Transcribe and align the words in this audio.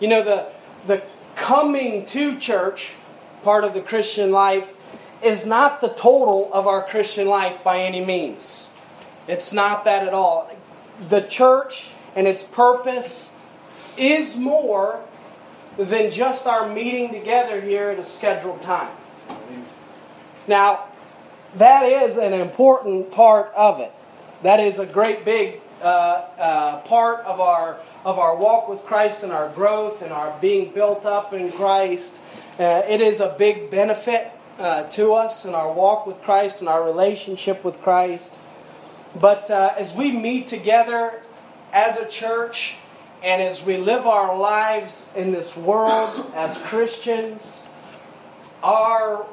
You 0.00 0.08
know, 0.08 0.22
the, 0.22 0.46
the 0.86 1.02
coming 1.36 2.04
to 2.06 2.38
church 2.38 2.94
part 3.44 3.64
of 3.64 3.74
the 3.74 3.80
Christian 3.80 4.32
life 4.32 4.74
is 5.22 5.46
not 5.46 5.80
the 5.80 5.88
total 5.88 6.50
of 6.52 6.66
our 6.66 6.82
Christian 6.82 7.28
life 7.28 7.62
by 7.62 7.80
any 7.80 8.04
means. 8.04 8.76
It's 9.26 9.52
not 9.52 9.84
that 9.84 10.06
at 10.06 10.14
all. 10.14 10.50
The 11.08 11.20
church 11.20 11.88
and 12.16 12.26
its 12.26 12.42
purpose 12.42 13.38
is 13.96 14.36
more 14.36 15.00
than 15.78 16.10
just 16.10 16.46
our 16.46 16.68
meeting 16.68 17.12
together 17.12 17.60
here 17.60 17.90
at 17.90 17.98
a 17.98 18.04
scheduled 18.04 18.60
time. 18.62 18.90
Now, 20.46 20.84
that 21.56 21.84
is 21.84 22.16
an 22.16 22.32
important 22.32 23.12
part 23.12 23.52
of 23.56 23.80
it. 23.80 23.92
That 24.42 24.60
is 24.60 24.78
a 24.78 24.86
great 24.86 25.24
big 25.24 25.60
uh, 25.82 26.24
uh, 26.38 26.80
part 26.82 27.24
of 27.24 27.40
our 27.40 27.78
of 28.04 28.18
our 28.18 28.36
walk 28.36 28.68
with 28.68 28.80
Christ 28.82 29.22
and 29.22 29.32
our 29.32 29.48
growth 29.50 30.02
and 30.02 30.12
our 30.12 30.36
being 30.40 30.72
built 30.72 31.04
up 31.04 31.32
in 31.32 31.50
Christ. 31.50 32.20
Uh, 32.58 32.82
it 32.88 33.00
is 33.00 33.20
a 33.20 33.34
big 33.38 33.70
benefit 33.70 34.30
uh, 34.58 34.84
to 34.90 35.14
us 35.14 35.44
in 35.44 35.54
our 35.54 35.72
walk 35.72 36.06
with 36.06 36.20
Christ 36.22 36.60
and 36.60 36.68
our 36.68 36.82
relationship 36.82 37.64
with 37.64 37.80
Christ. 37.80 38.38
But 39.20 39.50
uh, 39.50 39.74
as 39.76 39.94
we 39.94 40.12
meet 40.12 40.48
together 40.48 41.22
as 41.72 41.96
a 41.96 42.08
church, 42.08 42.76
and 43.22 43.42
as 43.42 43.64
we 43.64 43.76
live 43.76 44.06
our 44.06 44.38
lives 44.38 45.08
in 45.16 45.32
this 45.32 45.56
world 45.56 46.30
as 46.34 46.56
Christians, 46.58 47.68
our 48.62 49.26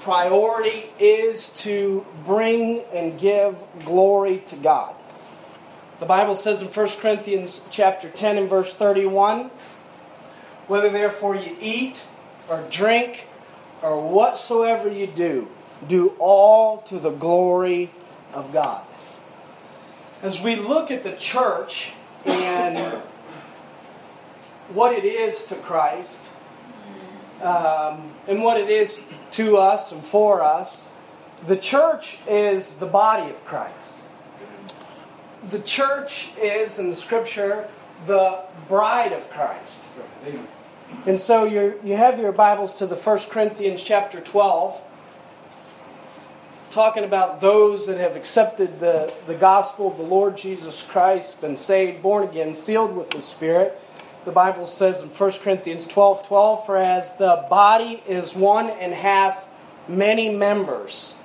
priority 0.00 0.86
is 0.98 1.50
to 1.62 2.06
bring 2.24 2.82
and 2.94 3.18
give 3.20 3.56
glory 3.84 4.38
to 4.46 4.56
God. 4.56 4.94
The 5.98 6.06
Bible 6.06 6.34
says 6.34 6.62
in 6.62 6.68
1 6.68 6.88
Corinthians 7.00 7.68
chapter 7.70 8.08
10 8.08 8.38
and 8.38 8.48
verse 8.48 8.74
31, 8.74 9.50
whether 10.66 10.88
therefore 10.88 11.36
you 11.36 11.54
eat 11.60 12.02
or 12.48 12.64
drink 12.70 13.26
or 13.82 14.08
whatsoever 14.08 14.90
you 14.90 15.06
do, 15.06 15.48
do 15.86 16.14
all 16.18 16.78
to 16.82 16.98
the 16.98 17.10
glory 17.10 17.90
of 18.32 18.50
God. 18.54 18.82
As 20.22 20.40
we 20.40 20.56
look 20.56 20.90
at 20.90 21.04
the 21.04 21.12
church 21.12 21.92
and 22.24 22.78
what 24.74 24.92
it 24.92 25.04
is 25.04 25.46
to 25.46 25.54
Christ 25.56 26.30
um, 27.42 28.10
and 28.28 28.42
what 28.42 28.60
it 28.60 28.68
is 28.68 29.02
to 29.32 29.56
us 29.56 29.92
and 29.92 30.02
for 30.02 30.42
us. 30.42 30.94
The 31.46 31.56
church 31.56 32.18
is 32.28 32.74
the 32.74 32.86
body 32.86 33.30
of 33.30 33.44
Christ. 33.44 34.04
The 35.50 35.60
church 35.60 36.30
is, 36.38 36.78
in 36.78 36.90
the 36.90 36.96
scripture, 36.96 37.66
the 38.06 38.42
bride 38.68 39.12
of 39.12 39.28
Christ. 39.30 39.88
And 41.06 41.18
so 41.18 41.44
you 41.44 41.80
you 41.82 41.96
have 41.96 42.18
your 42.18 42.32
Bibles 42.32 42.74
to 42.78 42.86
the 42.86 42.96
1 42.96 43.18
Corinthians 43.30 43.82
chapter 43.82 44.20
12, 44.20 44.80
talking 46.70 47.04
about 47.04 47.40
those 47.40 47.86
that 47.86 47.98
have 47.98 48.16
accepted 48.16 48.80
the, 48.80 49.12
the 49.26 49.34
gospel 49.34 49.90
of 49.90 49.96
the 49.96 50.02
Lord 50.02 50.36
Jesus 50.36 50.86
Christ, 50.86 51.40
been 51.40 51.56
saved, 51.56 52.02
born 52.02 52.24
again, 52.24 52.54
sealed 52.54 52.96
with 52.96 53.10
the 53.10 53.22
Spirit 53.22 53.78
the 54.24 54.32
Bible 54.32 54.66
says 54.66 55.02
in 55.02 55.08
1 55.08 55.32
Corinthians 55.42 55.86
12 55.86 56.26
12, 56.26 56.66
For 56.66 56.76
as 56.76 57.16
the 57.16 57.46
body 57.48 58.02
is 58.06 58.34
one 58.34 58.68
and 58.68 58.92
hath 58.92 59.48
many 59.88 60.28
members, 60.34 61.18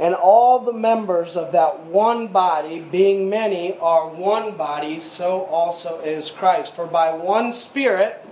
and 0.00 0.14
all 0.14 0.58
the 0.60 0.72
members 0.72 1.36
of 1.36 1.52
that 1.52 1.80
one 1.80 2.28
body, 2.28 2.80
being 2.80 3.28
many, 3.28 3.76
are 3.78 4.08
one 4.08 4.56
body, 4.56 4.98
so 4.98 5.42
also 5.42 6.00
is 6.00 6.30
Christ. 6.30 6.74
For 6.74 6.86
by 6.86 7.12
one 7.12 7.52
Spirit 7.52 8.24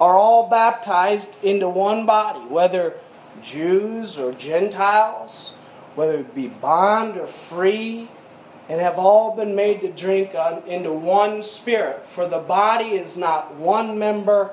are 0.00 0.16
all 0.16 0.48
baptized 0.48 1.42
into 1.44 1.68
one 1.68 2.06
body, 2.06 2.40
whether 2.40 2.94
Jews 3.42 4.16
or 4.16 4.32
Gentiles, 4.32 5.56
whether 5.94 6.18
it 6.18 6.34
be 6.34 6.48
bond 6.48 7.16
or 7.16 7.26
free 7.26 8.08
and 8.68 8.80
have 8.80 8.98
all 8.98 9.34
been 9.34 9.56
made 9.56 9.80
to 9.80 9.90
drink 9.90 10.30
into 10.66 10.92
one 10.92 11.42
spirit. 11.42 12.02
For 12.06 12.26
the 12.26 12.38
body 12.38 12.90
is 12.90 13.16
not 13.16 13.56
one 13.56 13.98
member, 13.98 14.52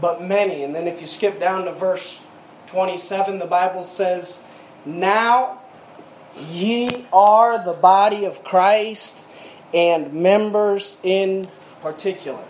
but 0.00 0.20
many. 0.20 0.64
And 0.64 0.74
then 0.74 0.88
if 0.88 1.00
you 1.00 1.06
skip 1.06 1.38
down 1.38 1.64
to 1.66 1.72
verse 1.72 2.20
27, 2.66 3.38
the 3.38 3.46
Bible 3.46 3.84
says, 3.84 4.52
Now 4.84 5.60
ye 6.50 7.06
are 7.12 7.64
the 7.64 7.72
body 7.72 8.24
of 8.24 8.42
Christ 8.42 9.24
and 9.72 10.12
members 10.12 11.00
in 11.02 11.46
particular. 11.82 12.42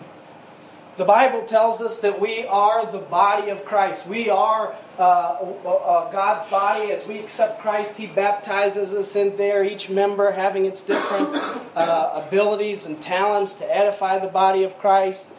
The 0.96 1.04
Bible 1.04 1.42
tells 1.42 1.82
us 1.82 2.00
that 2.00 2.20
we 2.22 2.46
are 2.46 2.90
the 2.90 2.98
body 2.98 3.50
of 3.50 3.66
Christ. 3.66 4.06
We 4.06 4.30
are 4.30 4.74
uh, 4.98 5.02
uh, 5.02 5.70
uh, 5.70 6.10
God's 6.10 6.50
body. 6.50 6.90
As 6.90 7.06
we 7.06 7.18
accept 7.18 7.60
Christ, 7.60 7.98
He 7.98 8.06
baptizes 8.06 8.94
us 8.94 9.14
in 9.14 9.36
there, 9.36 9.62
each 9.62 9.90
member 9.90 10.32
having 10.32 10.64
its 10.64 10.82
different 10.82 11.28
uh, 11.76 12.22
abilities 12.26 12.86
and 12.86 12.98
talents 13.02 13.56
to 13.56 13.76
edify 13.76 14.18
the 14.18 14.28
body 14.28 14.64
of 14.64 14.78
Christ. 14.78 15.34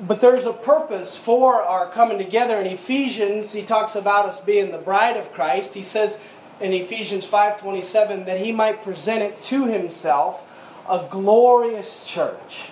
But 0.00 0.22
there's 0.22 0.46
a 0.46 0.54
purpose 0.54 1.14
for 1.14 1.62
our 1.62 1.90
coming 1.90 2.16
together. 2.16 2.58
In 2.58 2.66
Ephesians, 2.66 3.52
he 3.52 3.62
talks 3.62 3.94
about 3.94 4.24
us 4.24 4.40
being 4.40 4.72
the 4.72 4.78
bride 4.78 5.18
of 5.18 5.32
Christ. 5.32 5.74
He 5.74 5.82
says 5.82 6.18
in 6.62 6.72
Ephesians 6.72 7.26
5:27 7.26 8.24
that 8.24 8.40
he 8.40 8.52
might 8.52 8.82
present 8.82 9.22
it 9.22 9.42
to 9.42 9.66
himself 9.66 10.44
a 10.88 11.04
glorious 11.10 12.08
church 12.08 12.70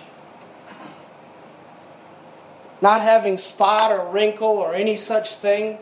not 2.85 3.01
having 3.01 3.35
spot 3.35 3.91
or 3.91 4.07
wrinkle 4.11 4.47
or 4.47 4.75
any 4.75 4.95
such 4.95 5.37
thing, 5.37 5.75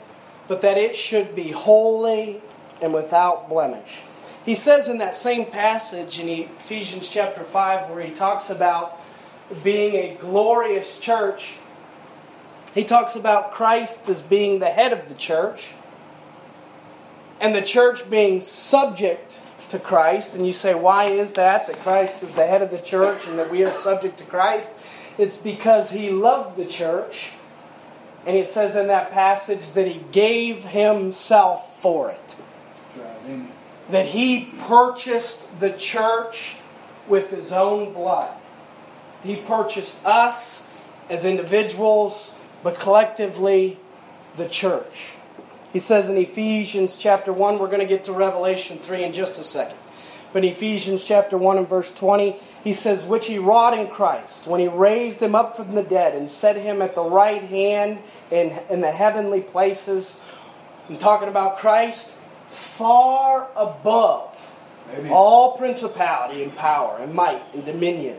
but 0.47 0.61
that 0.61 0.77
it 0.77 0.95
should 0.95 1.35
be 1.35 1.51
holy 1.51 2.39
and 2.81 2.93
without 2.93 3.49
blemish. 3.49 4.01
He 4.45 4.55
says 4.55 4.87
in 4.87 4.99
that 4.99 5.13
same 5.13 5.45
passage 5.45 6.17
in 6.17 6.29
Ephesians 6.29 7.09
chapter 7.09 7.43
5, 7.43 7.89
where 7.89 8.01
he 8.01 8.13
talks 8.13 8.49
about 8.49 8.97
being 9.65 9.95
a 9.95 10.15
glorious 10.15 10.97
church, 10.97 11.55
he 12.73 12.85
talks 12.85 13.17
about 13.17 13.51
Christ 13.51 14.07
as 14.07 14.21
being 14.21 14.59
the 14.59 14.69
head 14.69 14.93
of 14.93 15.09
the 15.09 15.15
church 15.15 15.71
and 17.41 17.53
the 17.53 17.61
church 17.61 18.09
being 18.09 18.39
subject 18.39 19.37
to 19.71 19.77
Christ. 19.77 20.35
And 20.35 20.47
you 20.47 20.53
say, 20.53 20.73
why 20.73 21.07
is 21.07 21.33
that? 21.33 21.67
That 21.67 21.75
Christ 21.79 22.23
is 22.23 22.33
the 22.33 22.47
head 22.47 22.61
of 22.61 22.71
the 22.71 22.79
church 22.79 23.27
and 23.27 23.37
that 23.39 23.51
we 23.51 23.65
are 23.65 23.77
subject 23.77 24.19
to 24.19 24.23
Christ? 24.23 24.73
It's 25.17 25.41
because 25.41 25.91
he 25.91 26.09
loved 26.09 26.57
the 26.57 26.65
church. 26.65 27.31
And 28.25 28.37
it 28.37 28.47
says 28.47 28.75
in 28.75 28.87
that 28.87 29.11
passage 29.11 29.71
that 29.71 29.87
he 29.87 30.01
gave 30.11 30.63
himself 30.63 31.81
for 31.81 32.09
it. 32.09 32.35
That 33.89 34.07
he 34.07 34.49
purchased 34.61 35.59
the 35.59 35.71
church 35.71 36.55
with 37.07 37.31
his 37.31 37.51
own 37.51 37.93
blood. 37.93 38.31
He 39.23 39.35
purchased 39.35 40.05
us 40.05 40.67
as 41.09 41.25
individuals, 41.25 42.33
but 42.63 42.79
collectively 42.79 43.77
the 44.37 44.47
church. 44.47 45.13
He 45.73 45.79
says 45.79 46.09
in 46.09 46.17
Ephesians 46.17 46.95
chapter 46.97 47.33
1, 47.33 47.59
we're 47.59 47.67
going 47.67 47.79
to 47.79 47.85
get 47.85 48.05
to 48.05 48.13
Revelation 48.13 48.77
3 48.77 49.03
in 49.03 49.13
just 49.13 49.37
a 49.39 49.43
second. 49.43 49.77
But 50.33 50.43
in 50.43 50.51
Ephesians 50.51 51.03
chapter 51.03 51.37
1 51.37 51.59
and 51.59 51.69
verse 51.69 51.93
20, 51.93 52.35
he 52.63 52.73
says, 52.73 53.05
Which 53.05 53.27
he 53.27 53.37
wrought 53.37 53.77
in 53.77 53.87
Christ, 53.87 54.47
when 54.47 54.59
he 54.59 54.67
raised 54.67 55.21
him 55.21 55.35
up 55.35 55.55
from 55.55 55.75
the 55.75 55.83
dead 55.83 56.15
and 56.15 56.29
set 56.29 56.57
him 56.57 56.81
at 56.81 56.95
the 56.95 57.03
right 57.03 57.43
hand 57.43 57.99
in, 58.31 58.59
in 58.69 58.81
the 58.81 58.91
heavenly 58.91 59.41
places. 59.41 60.21
And 60.89 60.99
talking 60.99 61.29
about 61.29 61.59
Christ, 61.59 62.09
far 62.49 63.47
above 63.55 64.55
Amen. 64.97 65.11
all 65.11 65.55
principality 65.57 66.43
and 66.43 66.55
power 66.55 66.97
and 66.99 67.13
might 67.13 67.41
and 67.53 67.63
dominion. 67.63 68.17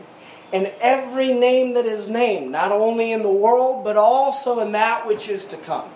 And 0.53 0.71
every 0.79 1.33
name 1.33 1.73
that 1.73 1.85
is 1.85 2.07
named, 2.07 2.51
not 2.51 2.71
only 2.71 3.11
in 3.11 3.23
the 3.23 3.29
world, 3.29 3.83
but 3.83 3.97
also 3.97 4.59
in 4.61 4.71
that 4.71 5.05
which 5.05 5.27
is 5.27 5.47
to 5.49 5.57
come. 5.57 5.89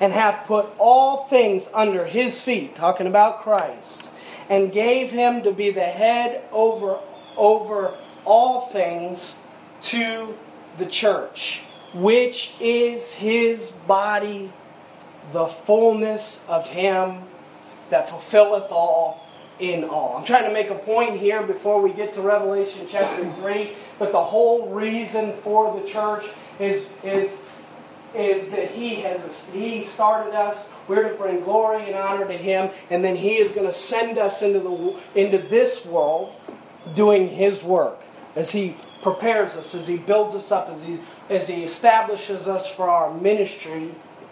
and 0.00 0.12
hath 0.12 0.46
put 0.48 0.66
all 0.78 1.24
things 1.26 1.68
under 1.72 2.04
his 2.06 2.42
feet, 2.42 2.74
talking 2.74 3.06
about 3.06 3.42
Christ, 3.42 4.10
and 4.48 4.72
gave 4.72 5.10
him 5.10 5.42
to 5.42 5.52
be 5.52 5.70
the 5.70 5.80
head 5.80 6.42
over, 6.52 6.98
over 7.36 7.94
all 8.24 8.66
things 8.68 9.36
to 9.82 10.34
the 10.78 10.86
church, 10.86 11.62
which 11.94 12.54
is 12.60 13.14
his 13.14 13.70
body, 13.86 14.50
the 15.32 15.46
fullness 15.46 16.46
of 16.48 16.68
him 16.68 17.22
that 17.90 18.08
fulfilleth 18.08 18.70
all 18.70 19.26
in 19.58 19.84
all. 19.84 20.16
I'm 20.16 20.24
trying 20.24 20.44
to 20.44 20.52
make 20.52 20.70
a 20.70 20.74
point 20.74 21.18
here 21.18 21.42
before 21.42 21.80
we 21.80 21.92
get 21.92 22.14
to 22.14 22.22
Revelation 22.22 22.86
chapter 22.88 23.24
3, 23.24 23.70
but 23.98 24.12
the 24.12 24.22
whole 24.22 24.70
reason 24.70 25.32
for 25.34 25.78
the 25.78 25.86
church 25.86 26.24
is, 26.58 26.90
is, 27.04 27.48
is 28.14 28.50
that 28.50 28.70
he 28.70 28.96
has 29.02 29.50
he 29.52 29.82
started 29.82 30.34
us. 30.34 30.70
We're 30.88 31.08
to 31.08 31.14
bring 31.14 31.40
glory 31.40 31.84
and 31.86 31.94
honor 31.94 32.26
to 32.26 32.36
him, 32.36 32.70
and 32.90 33.04
then 33.04 33.16
he 33.16 33.36
is 33.36 33.52
going 33.52 33.66
to 33.66 33.72
send 33.72 34.18
us 34.18 34.42
into 34.42 34.60
the 34.60 35.00
into 35.14 35.38
this 35.38 35.84
world 35.84 36.34
doing 36.94 37.28
his 37.28 37.62
work 37.62 38.00
as 38.36 38.52
he 38.52 38.76
prepares 39.02 39.56
us, 39.56 39.74
as 39.74 39.88
he 39.88 39.96
builds 39.96 40.34
us 40.36 40.52
up, 40.52 40.68
as 40.68 40.84
he 40.84 40.98
as 41.28 41.48
he 41.48 41.64
establishes 41.64 42.48
us 42.48 42.72
for 42.72 42.88
our 42.88 43.12
ministry 43.14 43.90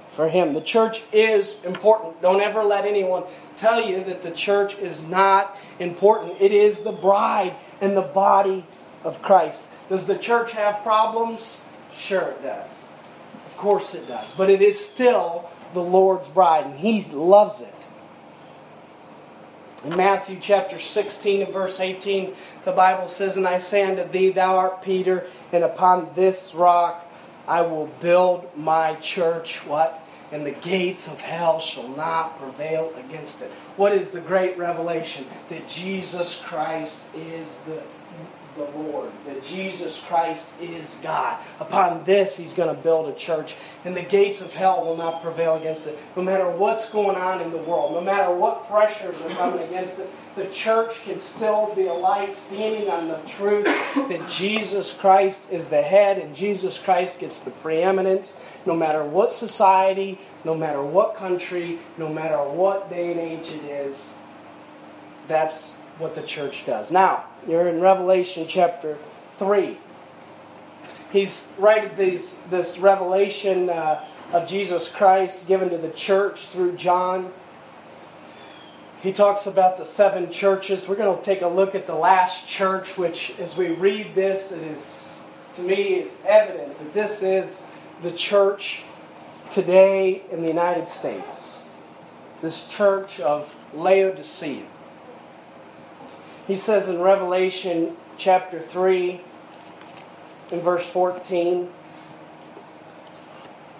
for 0.09 0.29
him. 0.29 0.55
The 0.55 0.61
church 0.61 1.03
is 1.13 1.65
important. 1.65 2.21
Don't 2.21 2.41
ever 2.41 2.63
let 2.63 2.85
anyone 2.85 3.23
tell 3.57 3.81
you 3.81 4.03
that 4.05 4.23
the 4.23 4.33
church 4.33 4.77
is 4.79 5.03
not 5.09 5.57
important. 5.79 6.41
It 6.41 6.53
is 6.53 6.81
the 6.81 6.93
bride 6.93 7.55
and 7.81 7.97
the 7.97 8.03
body 8.03 8.65
of 9.05 9.23
Christ. 9.23 9.65
Does 9.89 10.07
the 10.07 10.19
church 10.19 10.53
have 10.53 10.83
problems? 10.83 11.63
Sure, 11.97 12.31
it 12.31 12.43
does. 12.43 12.80
Course, 13.61 13.95
it 13.95 14.09
does. 14.09 14.35
But 14.39 14.49
it 14.49 14.63
is 14.63 14.83
still 14.83 15.45
the 15.75 15.83
Lord's 15.83 16.29
bride, 16.29 16.65
and 16.65 16.77
He 16.77 17.03
loves 17.13 17.61
it. 17.61 17.75
In 19.85 19.99
Matthew 19.99 20.39
chapter 20.41 20.79
16 20.79 21.43
and 21.43 21.53
verse 21.53 21.79
18, 21.79 22.33
the 22.65 22.73
Bible 22.73 23.07
says, 23.07 23.37
And 23.37 23.47
I 23.47 23.59
say 23.59 23.83
unto 23.83 24.11
thee, 24.11 24.31
Thou 24.31 24.57
art 24.57 24.83
Peter, 24.83 25.27
and 25.53 25.63
upon 25.63 26.09
this 26.15 26.55
rock 26.55 27.07
I 27.47 27.61
will 27.61 27.89
build 28.01 28.51
my 28.57 28.95
church. 28.95 29.67
What? 29.67 30.03
and 30.33 30.47
the 30.47 30.53
gates 30.53 31.09
of 31.09 31.21
hell 31.21 31.59
shall 31.59 31.89
not 31.89 32.39
prevail 32.39 32.93
against 32.97 33.43
it. 33.43 33.51
What 33.77 33.93
is 33.93 34.13
the 34.13 34.21
great 34.21 34.57
revelation? 34.57 35.27
That 35.49 35.69
Jesus 35.69 36.41
Christ 36.41 37.13
is 37.17 37.65
the 37.65 37.83
the 38.57 38.65
Lord, 38.79 39.11
that 39.27 39.45
Jesus 39.45 40.05
Christ 40.05 40.61
is 40.61 40.99
God. 41.03 41.39
Upon 41.61 42.05
this, 42.05 42.37
He's 42.37 42.53
going 42.53 42.75
to 42.75 42.83
build 42.83 43.09
a 43.09 43.15
church, 43.15 43.57
and 43.85 43.97
the 43.97 44.03
gates 44.03 44.41
of 44.41 44.55
hell 44.55 44.85
will 44.85 44.97
not 44.97 45.23
prevail 45.23 45.57
against 45.57 45.87
it. 45.87 45.99
No 46.17 46.23
matter 46.23 46.51
what's 46.51 46.91
going 46.91 47.17
on 47.17 47.41
in 47.41 47.51
the 47.51 47.59
world, 47.59 47.93
no 47.93 48.01
matter 48.01 48.35
what 48.35 48.69
pressures 48.69 49.21
are 49.23 49.31
coming 49.31 49.63
against 49.63 50.01
it, 50.01 50.09
the 50.37 50.47
church 50.47 51.03
can 51.03 51.19
still 51.19 51.75
be 51.75 51.87
a 51.87 51.93
light 51.93 52.35
standing 52.35 52.89
on 52.89 53.09
the 53.09 53.19
truth 53.29 53.65
that 53.95 54.29
Jesus 54.29 54.97
Christ 54.97 55.51
is 55.51 55.69
the 55.69 55.83
head 55.83 56.19
and 56.19 56.37
Jesus 56.37 56.79
Christ 56.79 57.19
gets 57.19 57.41
the 57.41 57.51
preeminence 57.51 58.45
no 58.65 58.77
matter 58.77 59.05
what 59.05 59.33
society, 59.33 60.19
no 60.45 60.55
matter 60.55 60.83
what 60.83 61.17
country, 61.17 61.79
no 61.99 62.09
matter 62.09 62.37
what 62.37 62.89
day 62.91 63.11
and 63.11 63.21
age 63.21 63.53
it 63.53 63.65
is. 63.65 64.17
That's 65.27 65.79
what 65.99 66.15
the 66.15 66.23
church 66.23 66.65
does. 66.65 66.91
Now, 66.91 67.25
you're 67.49 67.69
in 67.69 67.81
Revelation 67.81 68.47
chapter 68.49 68.97
3. 69.39 69.77
He's 71.13 71.53
writing 71.59 71.91
these, 71.97 72.41
this 72.43 72.79
revelation 72.79 73.69
uh, 73.69 74.05
of 74.33 74.49
Jesus 74.49 74.95
Christ 74.95 75.49
given 75.49 75.71
to 75.71 75.79
the 75.79 75.91
church 75.91 76.47
through 76.47 76.77
John. 76.77 77.33
He 79.03 79.13
talks 79.13 79.47
about 79.47 79.79
the 79.79 79.87
seven 79.87 80.31
churches. 80.31 80.89
We're 80.89 80.97
going 80.97 81.17
to 81.17 81.25
take 81.25 81.43
a 81.43 81.49
look 81.49 81.75
at 81.75 81.87
the 81.87 81.95
last 81.95 82.47
church, 82.49 82.99
which, 82.99 83.35
as 83.41 83.57
we 83.57 83.71
read 83.71 84.15
this, 84.15 84.53
it 84.53 84.63
is, 84.63 85.31
to 85.57 85.63
me, 85.63 85.95
it's 85.95 86.23
evident 86.27 86.79
that 86.79 86.93
this 86.93 87.23
is 87.23 87.75
the 88.03 88.13
church 88.13 88.83
today 89.51 90.23
in 90.31 90.43
the 90.43 90.49
United 90.49 90.89
States. 90.89 91.61
This 92.43 92.69
church 92.69 93.21
of 93.21 93.55
Laodicea. 93.75 94.65
He 96.51 96.57
says 96.57 96.89
in 96.89 97.01
Revelation 97.01 97.95
chapter 98.19 98.59
3, 98.59 99.21
in 100.51 100.61
verse 100.61 100.85
14, 100.85 101.69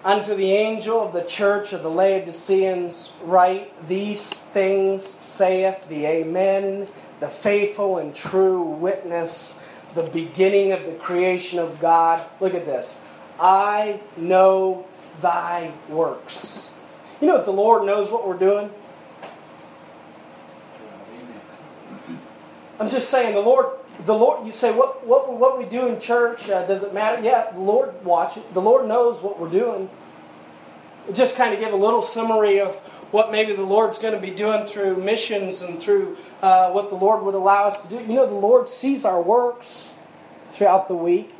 Unto 0.05 0.33
the 0.35 0.53
angel 0.53 1.01
of 1.01 1.11
the 1.11 1.25
church 1.25 1.73
of 1.73 1.83
the 1.83 1.89
Laodiceans 1.89 3.11
write, 3.23 3.89
These 3.89 4.29
things 4.29 5.03
saith 5.03 5.89
the 5.89 6.05
Amen, 6.05 6.87
the 7.19 7.27
faithful 7.27 7.97
and 7.97 8.15
true 8.15 8.63
witness, 8.63 9.61
the 9.93 10.03
beginning 10.03 10.71
of 10.71 10.85
the 10.85 10.93
creation 10.93 11.59
of 11.59 11.81
God. 11.81 12.25
Look 12.39 12.53
at 12.53 12.65
this. 12.65 13.05
I 13.37 13.99
know 14.15 14.85
thy 15.21 15.73
works. 15.89 16.73
You 17.19 17.27
know 17.27 17.43
the 17.43 17.51
Lord 17.51 17.85
knows 17.85 18.09
what 18.09 18.25
we're 18.25 18.39
doing? 18.39 18.69
I'm 22.81 22.89
just 22.89 23.11
saying, 23.11 23.35
the 23.35 23.41
Lord, 23.41 23.67
the 24.07 24.15
Lord. 24.15 24.43
You 24.43 24.51
say, 24.51 24.71
what, 24.75 25.05
what, 25.05 25.31
what 25.31 25.59
we 25.59 25.65
do 25.65 25.85
in 25.85 26.01
church 26.01 26.49
uh, 26.49 26.65
does 26.65 26.81
it 26.81 26.95
matter? 26.95 27.21
Yeah, 27.21 27.51
the 27.51 27.59
Lord 27.59 27.93
watch 28.03 28.37
it. 28.37 28.53
The 28.55 28.61
Lord 28.61 28.87
knows 28.87 29.21
what 29.21 29.39
we're 29.39 29.51
doing. 29.51 29.87
Just 31.13 31.35
kind 31.35 31.53
of 31.53 31.59
give 31.59 31.73
a 31.73 31.77
little 31.77 32.01
summary 32.01 32.59
of 32.59 32.73
what 33.11 33.31
maybe 33.31 33.53
the 33.53 33.61
Lord's 33.61 33.99
going 33.99 34.15
to 34.15 34.19
be 34.19 34.31
doing 34.31 34.65
through 34.65 34.97
missions 34.97 35.61
and 35.61 35.79
through 35.79 36.17
uh, 36.41 36.71
what 36.71 36.89
the 36.89 36.95
Lord 36.95 37.23
would 37.23 37.35
allow 37.35 37.65
us 37.65 37.83
to 37.83 37.87
do. 37.87 37.97
You 37.97 38.15
know, 38.15 38.25
the 38.25 38.33
Lord 38.33 38.67
sees 38.67 39.05
our 39.05 39.21
works 39.21 39.93
throughout 40.47 40.87
the 40.87 40.95
week. 40.95 41.31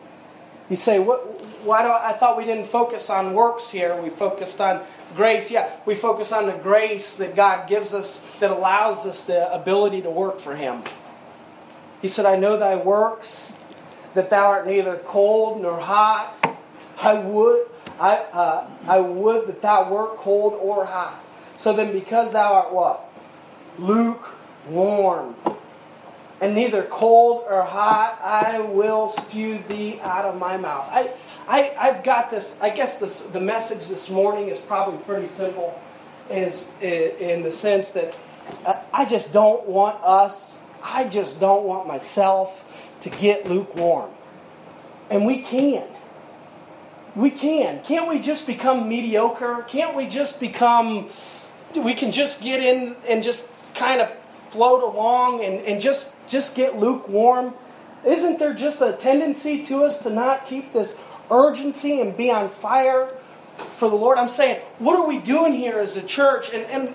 You 0.70 0.76
say, 0.76 1.00
what? 1.00 1.22
Why 1.64 1.82
do 1.82 1.88
I, 1.88 2.10
I 2.10 2.14
thought 2.14 2.38
we 2.38 2.46
didn't 2.46 2.68
focus 2.68 3.10
on 3.10 3.34
works 3.34 3.72
here? 3.72 4.00
We 4.00 4.10
focused 4.10 4.62
on 4.62 4.82
grace. 5.16 5.50
Yeah, 5.50 5.72
we 5.88 5.96
focus 5.96 6.32
on 6.32 6.46
the 6.46 6.54
grace 6.54 7.16
that 7.16 7.36
God 7.36 7.68
gives 7.68 7.96
us 7.96 8.38
that 8.38 8.52
allows 8.52 9.08
us 9.08 9.26
the 9.26 9.52
ability 9.52 10.04
to 10.04 10.12
work 10.12 10.40
for 10.40 10.56
Him. 10.56 10.84
He 12.02 12.08
said, 12.08 12.26
I 12.26 12.36
know 12.36 12.58
thy 12.58 12.76
works, 12.76 13.54
that 14.14 14.30
thou 14.30 14.48
art 14.48 14.68
neither 14.68 14.98
cold 14.98 15.62
nor 15.62 15.80
hot. 15.80 16.58
I 17.02 17.16
would, 17.16 17.68
I, 18.00 18.18
uh, 18.34 18.68
I 18.88 19.00
would 19.00 19.48
that 19.48 19.62
thou 19.62 19.92
wert 19.92 20.18
cold 20.18 20.54
or 20.60 20.86
hot. 20.86 21.24
So 21.58 21.74
then, 21.74 21.94
because 21.94 22.32
thou 22.32 22.54
art 22.54 22.74
what? 22.74 23.06
Lukewarm, 23.78 25.36
and 26.42 26.56
neither 26.56 26.84
cold 26.84 27.44
or 27.48 27.64
hot, 27.64 28.20
I 28.24 28.60
will 28.62 29.08
spew 29.08 29.60
thee 29.68 30.00
out 30.02 30.26
of 30.26 30.40
my 30.40 30.58
mouth. 30.58 30.90
I, 30.92 31.12
I, 31.48 31.76
I've 31.80 32.04
got 32.04 32.32
this. 32.32 32.60
I 32.62 32.72
guess 32.72 33.00
this, 33.00 33.28
the 33.28 33.40
message 33.40 33.88
this 33.90 34.10
morning 34.10 34.48
is 34.48 34.58
probably 34.58 34.98
pretty 35.04 35.28
simple, 35.28 35.80
is 36.32 36.76
in 36.82 37.44
the 37.44 37.52
sense 37.52 37.92
that 37.92 38.16
uh, 38.66 38.82
I 38.92 39.06
just 39.06 39.32
don't 39.32 39.68
want 39.68 40.04
us 40.04 40.61
I 40.84 41.08
just 41.08 41.40
don't 41.40 41.64
want 41.64 41.88
myself 41.88 42.92
to 43.02 43.10
get 43.10 43.48
lukewarm. 43.48 44.10
And 45.10 45.26
we 45.26 45.42
can. 45.42 45.88
We 47.16 47.30
can. 47.30 47.84
Can't 47.84 48.08
we 48.08 48.20
just 48.20 48.48
become 48.48 48.88
mediocre? 48.88 49.66
Can't 49.68 49.96
we 49.96 50.08
just 50.08 50.40
become, 50.40 51.10
we 51.76 51.94
can 51.94 52.12
just 52.12 52.42
get 52.42 52.62
in 52.62 52.96
and 53.10 53.22
just 53.22 53.54
kind 53.76 54.02
of 54.02 54.10
float 54.50 54.82
along 54.82 55.44
and, 55.44 55.60
and 55.66 55.82
just, 55.82 56.12
just 56.30 56.56
get 56.56 56.78
lukewarm? 56.78 57.54
Isn't 58.06 58.40
there 58.40 58.54
just 58.54 58.82
a 58.82 58.94
tendency 58.94 59.64
to 59.66 59.84
us 59.84 60.02
to 60.04 60.10
not 60.10 60.46
keep 60.46 60.74
this 60.74 61.04
urgency 61.32 62.02
and 62.02 62.16
be 62.16 62.30
on 62.30 62.50
fire 62.50 63.10
for 63.58 63.90
the 63.90 63.96
Lord. 63.96 64.18
I'm 64.18 64.30
saying, 64.30 64.60
what 64.80 65.00
are 65.00 65.08
we 65.08 65.18
doing 65.18 65.54
here 65.54 65.80
as 65.80 65.98
a 65.98 66.04
church? 66.04 66.52
And, 66.54 66.66
and 66.66 66.94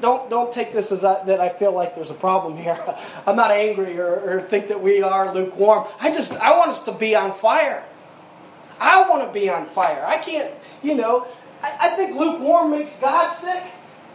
don't 0.00 0.23
don't 0.23 0.23
take 0.54 0.72
this 0.72 0.92
as 0.92 1.04
I, 1.04 1.24
that 1.24 1.40
I 1.40 1.48
feel 1.48 1.72
like 1.72 1.94
there's 1.94 2.10
a 2.10 2.14
problem 2.14 2.56
here. 2.56 2.78
I'm 3.26 3.36
not 3.36 3.50
angry 3.50 3.98
or, 3.98 4.14
or 4.14 4.40
think 4.40 4.68
that 4.68 4.80
we 4.80 5.02
are 5.02 5.34
lukewarm. 5.34 5.86
I 6.00 6.12
just 6.12 6.32
I 6.34 6.56
want 6.56 6.70
us 6.70 6.84
to 6.84 6.92
be 6.92 7.14
on 7.14 7.32
fire. 7.32 7.84
I 8.80 9.08
want 9.08 9.26
to 9.26 9.32
be 9.32 9.48
on 9.48 9.66
fire. 9.66 10.04
I 10.06 10.18
can't, 10.18 10.52
you 10.82 10.94
know. 10.94 11.26
I, 11.62 11.76
I 11.80 11.90
think 11.90 12.16
lukewarm 12.16 12.70
makes 12.70 12.98
God 12.98 13.32
sick. 13.32 13.62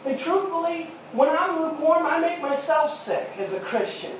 And 0.05 0.17
truthfully, 0.17 0.83
when 1.11 1.29
I'm 1.29 1.59
lukewarm, 1.61 2.05
I 2.05 2.19
make 2.19 2.41
myself 2.41 2.93
sick 2.93 3.29
as 3.37 3.53
a 3.53 3.59
Christian. 3.59 4.11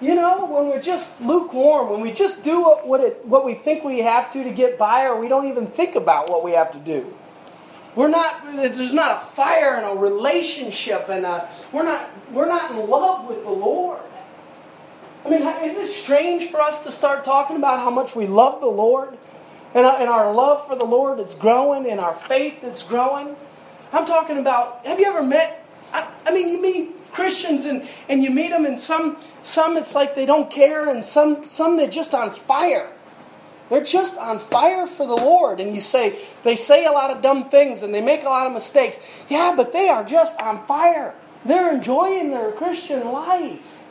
You 0.00 0.14
know, 0.14 0.46
when 0.46 0.68
we're 0.68 0.80
just 0.80 1.20
lukewarm, 1.20 1.90
when 1.90 2.00
we 2.00 2.12
just 2.12 2.44
do 2.44 2.62
what, 2.62 2.86
what, 2.86 3.00
it, 3.00 3.24
what 3.26 3.44
we 3.44 3.54
think 3.54 3.82
we 3.82 4.00
have 4.00 4.32
to 4.32 4.44
to 4.44 4.50
get 4.52 4.78
by, 4.78 5.06
or 5.06 5.20
we 5.20 5.28
don't 5.28 5.46
even 5.46 5.66
think 5.66 5.96
about 5.96 6.28
what 6.28 6.44
we 6.44 6.52
have 6.52 6.70
to 6.72 6.78
do. 6.78 7.12
We're 7.98 8.06
not, 8.06 8.44
there's 8.54 8.94
not 8.94 9.16
a 9.16 9.26
fire 9.26 9.74
and 9.74 9.84
a 9.84 10.00
relationship, 10.00 11.08
and 11.08 11.26
a, 11.26 11.48
we're, 11.72 11.82
not, 11.82 12.08
we're 12.30 12.46
not 12.46 12.70
in 12.70 12.88
love 12.88 13.28
with 13.28 13.42
the 13.42 13.50
Lord. 13.50 13.98
I 15.26 15.30
mean, 15.30 15.42
is 15.42 15.76
it 15.76 15.88
strange 15.88 16.48
for 16.48 16.60
us 16.60 16.84
to 16.84 16.92
start 16.92 17.24
talking 17.24 17.56
about 17.56 17.80
how 17.80 17.90
much 17.90 18.14
we 18.14 18.28
love 18.28 18.60
the 18.60 18.68
Lord? 18.68 19.18
And, 19.74 19.84
uh, 19.84 19.96
and 19.98 20.08
our 20.08 20.32
love 20.32 20.64
for 20.68 20.76
the 20.76 20.84
Lord 20.84 21.18
is 21.18 21.34
growing, 21.34 21.90
and 21.90 21.98
our 21.98 22.14
faith 22.14 22.62
is 22.62 22.84
growing? 22.84 23.34
I'm 23.92 24.06
talking 24.06 24.38
about, 24.38 24.86
have 24.86 25.00
you 25.00 25.06
ever 25.06 25.24
met, 25.24 25.66
I, 25.92 26.08
I 26.24 26.32
mean, 26.32 26.50
you 26.50 26.62
meet 26.62 26.94
Christians 27.10 27.64
and, 27.64 27.84
and 28.08 28.22
you 28.22 28.30
meet 28.30 28.50
them, 28.50 28.64
and 28.64 28.78
some, 28.78 29.16
some 29.42 29.76
it's 29.76 29.96
like 29.96 30.14
they 30.14 30.24
don't 30.24 30.52
care, 30.52 30.88
and 30.88 31.04
some, 31.04 31.44
some 31.44 31.76
they're 31.76 31.90
just 31.90 32.14
on 32.14 32.30
fire. 32.30 32.92
They're 33.68 33.84
just 33.84 34.16
on 34.16 34.38
fire 34.38 34.86
for 34.86 35.06
the 35.06 35.16
Lord. 35.16 35.60
And 35.60 35.74
you 35.74 35.80
say, 35.80 36.18
they 36.42 36.56
say 36.56 36.86
a 36.86 36.90
lot 36.90 37.10
of 37.10 37.22
dumb 37.22 37.50
things 37.50 37.82
and 37.82 37.94
they 37.94 38.00
make 38.00 38.22
a 38.22 38.28
lot 38.28 38.46
of 38.46 38.52
mistakes. 38.52 38.98
Yeah, 39.28 39.52
but 39.56 39.72
they 39.72 39.88
are 39.88 40.04
just 40.04 40.40
on 40.40 40.64
fire. 40.66 41.14
They're 41.44 41.74
enjoying 41.74 42.30
their 42.30 42.52
Christian 42.52 43.06
life. 43.12 43.84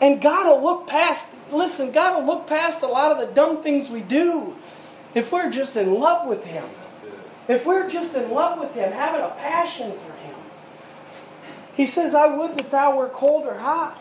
And 0.00 0.20
God 0.20 0.46
will 0.46 0.62
look 0.62 0.88
past, 0.88 1.28
listen, 1.52 1.92
God 1.92 2.18
will 2.18 2.34
look 2.34 2.46
past 2.48 2.82
a 2.82 2.86
lot 2.86 3.12
of 3.12 3.18
the 3.18 3.34
dumb 3.34 3.62
things 3.62 3.88
we 3.88 4.02
do 4.02 4.56
if 5.14 5.32
we're 5.32 5.50
just 5.50 5.76
in 5.76 5.94
love 5.94 6.28
with 6.28 6.44
Him. 6.46 6.64
If 7.48 7.66
we're 7.66 7.88
just 7.88 8.16
in 8.16 8.30
love 8.30 8.58
with 8.58 8.74
Him, 8.74 8.92
having 8.92 9.22
a 9.22 9.30
passion 9.30 9.92
for 9.92 10.12
Him. 10.12 10.34
He 11.76 11.86
says, 11.86 12.14
I 12.14 12.26
would 12.26 12.56
that 12.56 12.70
thou 12.70 12.96
were 12.96 13.08
cold 13.08 13.46
or 13.46 13.58
hot. 13.58 13.98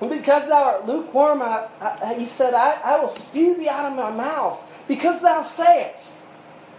And 0.00 0.10
because 0.10 0.48
thou 0.48 0.62
art 0.62 0.86
lukewarm, 0.86 1.42
I, 1.42 1.68
I, 1.80 2.14
he 2.14 2.24
said, 2.24 2.54
I, 2.54 2.78
I 2.82 2.98
will 2.98 3.08
spew 3.08 3.56
thee 3.56 3.68
out 3.68 3.90
of 3.90 3.96
my 3.96 4.10
mouth. 4.10 4.66
Because 4.88 5.22
thou 5.22 5.42
sayest. 5.42 6.24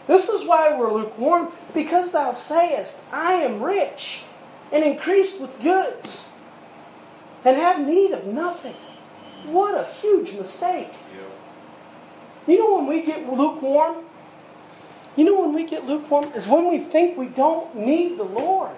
This 0.08 0.28
is 0.28 0.46
why 0.46 0.78
we're 0.78 0.92
lukewarm. 0.92 1.50
Because 1.74 2.12
thou 2.12 2.32
sayest, 2.32 3.02
I 3.14 3.34
am 3.34 3.62
rich 3.62 4.24
and 4.72 4.84
increased 4.84 5.40
with 5.40 5.62
goods 5.62 6.32
and 7.46 7.58
have 7.58 7.86
need 7.86 8.12
of 8.12 8.26
nothing. 8.26 8.76
What 9.52 9.76
a 9.76 9.92
huge 9.94 10.34
mistake. 10.34 10.92
You 12.48 12.58
know 12.60 12.78
when 12.78 12.88
we 12.88 13.04
get 13.04 13.32
lukewarm? 13.32 13.98
You 15.16 15.26
know 15.26 15.42
when 15.42 15.54
we 15.54 15.66
get 15.66 15.86
lukewarm 15.86 16.26
is 16.36 16.48
when 16.48 16.70
we 16.70 16.80
think 16.80 17.18
we 17.18 17.28
don't 17.28 17.76
need 17.76 18.18
the 18.18 18.24
Lord. 18.24 18.72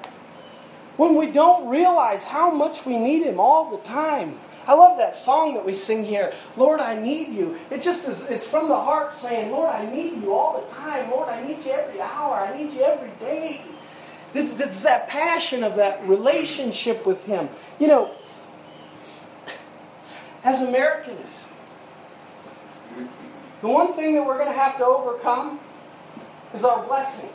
When 0.98 1.16
we 1.16 1.32
don't 1.32 1.70
realize 1.70 2.26
how 2.26 2.52
much 2.52 2.86
we 2.86 2.98
need 2.98 3.24
Him 3.24 3.40
all 3.40 3.72
the 3.72 3.84
time. 3.84 4.36
I 4.66 4.76
love 4.76 4.98
that 4.98 5.16
song 5.16 5.56
that 5.56 5.66
we 5.66 5.74
sing 5.74 6.06
here. 6.06 6.32
Lord, 6.56 6.80
I 6.80 6.98
need 6.98 7.30
you. 7.30 7.58
It 7.70 7.82
just 7.82 8.08
is, 8.08 8.30
it's 8.30 8.48
from 8.48 8.70
the 8.70 8.76
heart 8.76 9.14
saying, 9.14 9.52
Lord, 9.52 9.70
I 9.70 9.86
need 9.92 10.22
you 10.22 10.34
all 10.34 10.62
the 10.62 10.74
time. 10.74 11.10
Lord, 11.10 11.28
I 11.28 11.46
need 11.46 11.66
you 11.66 11.72
every 11.72 12.00
hour. 12.00 12.36
I 12.36 12.58
need 12.58 12.74
you 12.74 12.82
every 12.82 13.12
day. 13.20 13.62
It's, 14.34 14.58
it's 14.60 14.84
that 14.84 15.10
passion 15.10 15.64
of 15.64 15.76
that 15.76 16.08
relationship 16.08 17.06
with 17.06 17.26
Him. 17.26 17.50
You 17.80 17.88
know, 17.88 18.12
as 20.44 20.62
Americans, 20.62 21.52
the 23.62 23.68
one 23.68 23.94
thing 23.94 24.16
that 24.16 24.26
we're 24.26 24.38
going 24.38 24.52
to 24.52 24.60
have 24.60 24.78
to 24.78 24.86
overcome 24.86 25.60
is 26.54 26.64
our 26.64 26.86
blessing. 26.86 27.30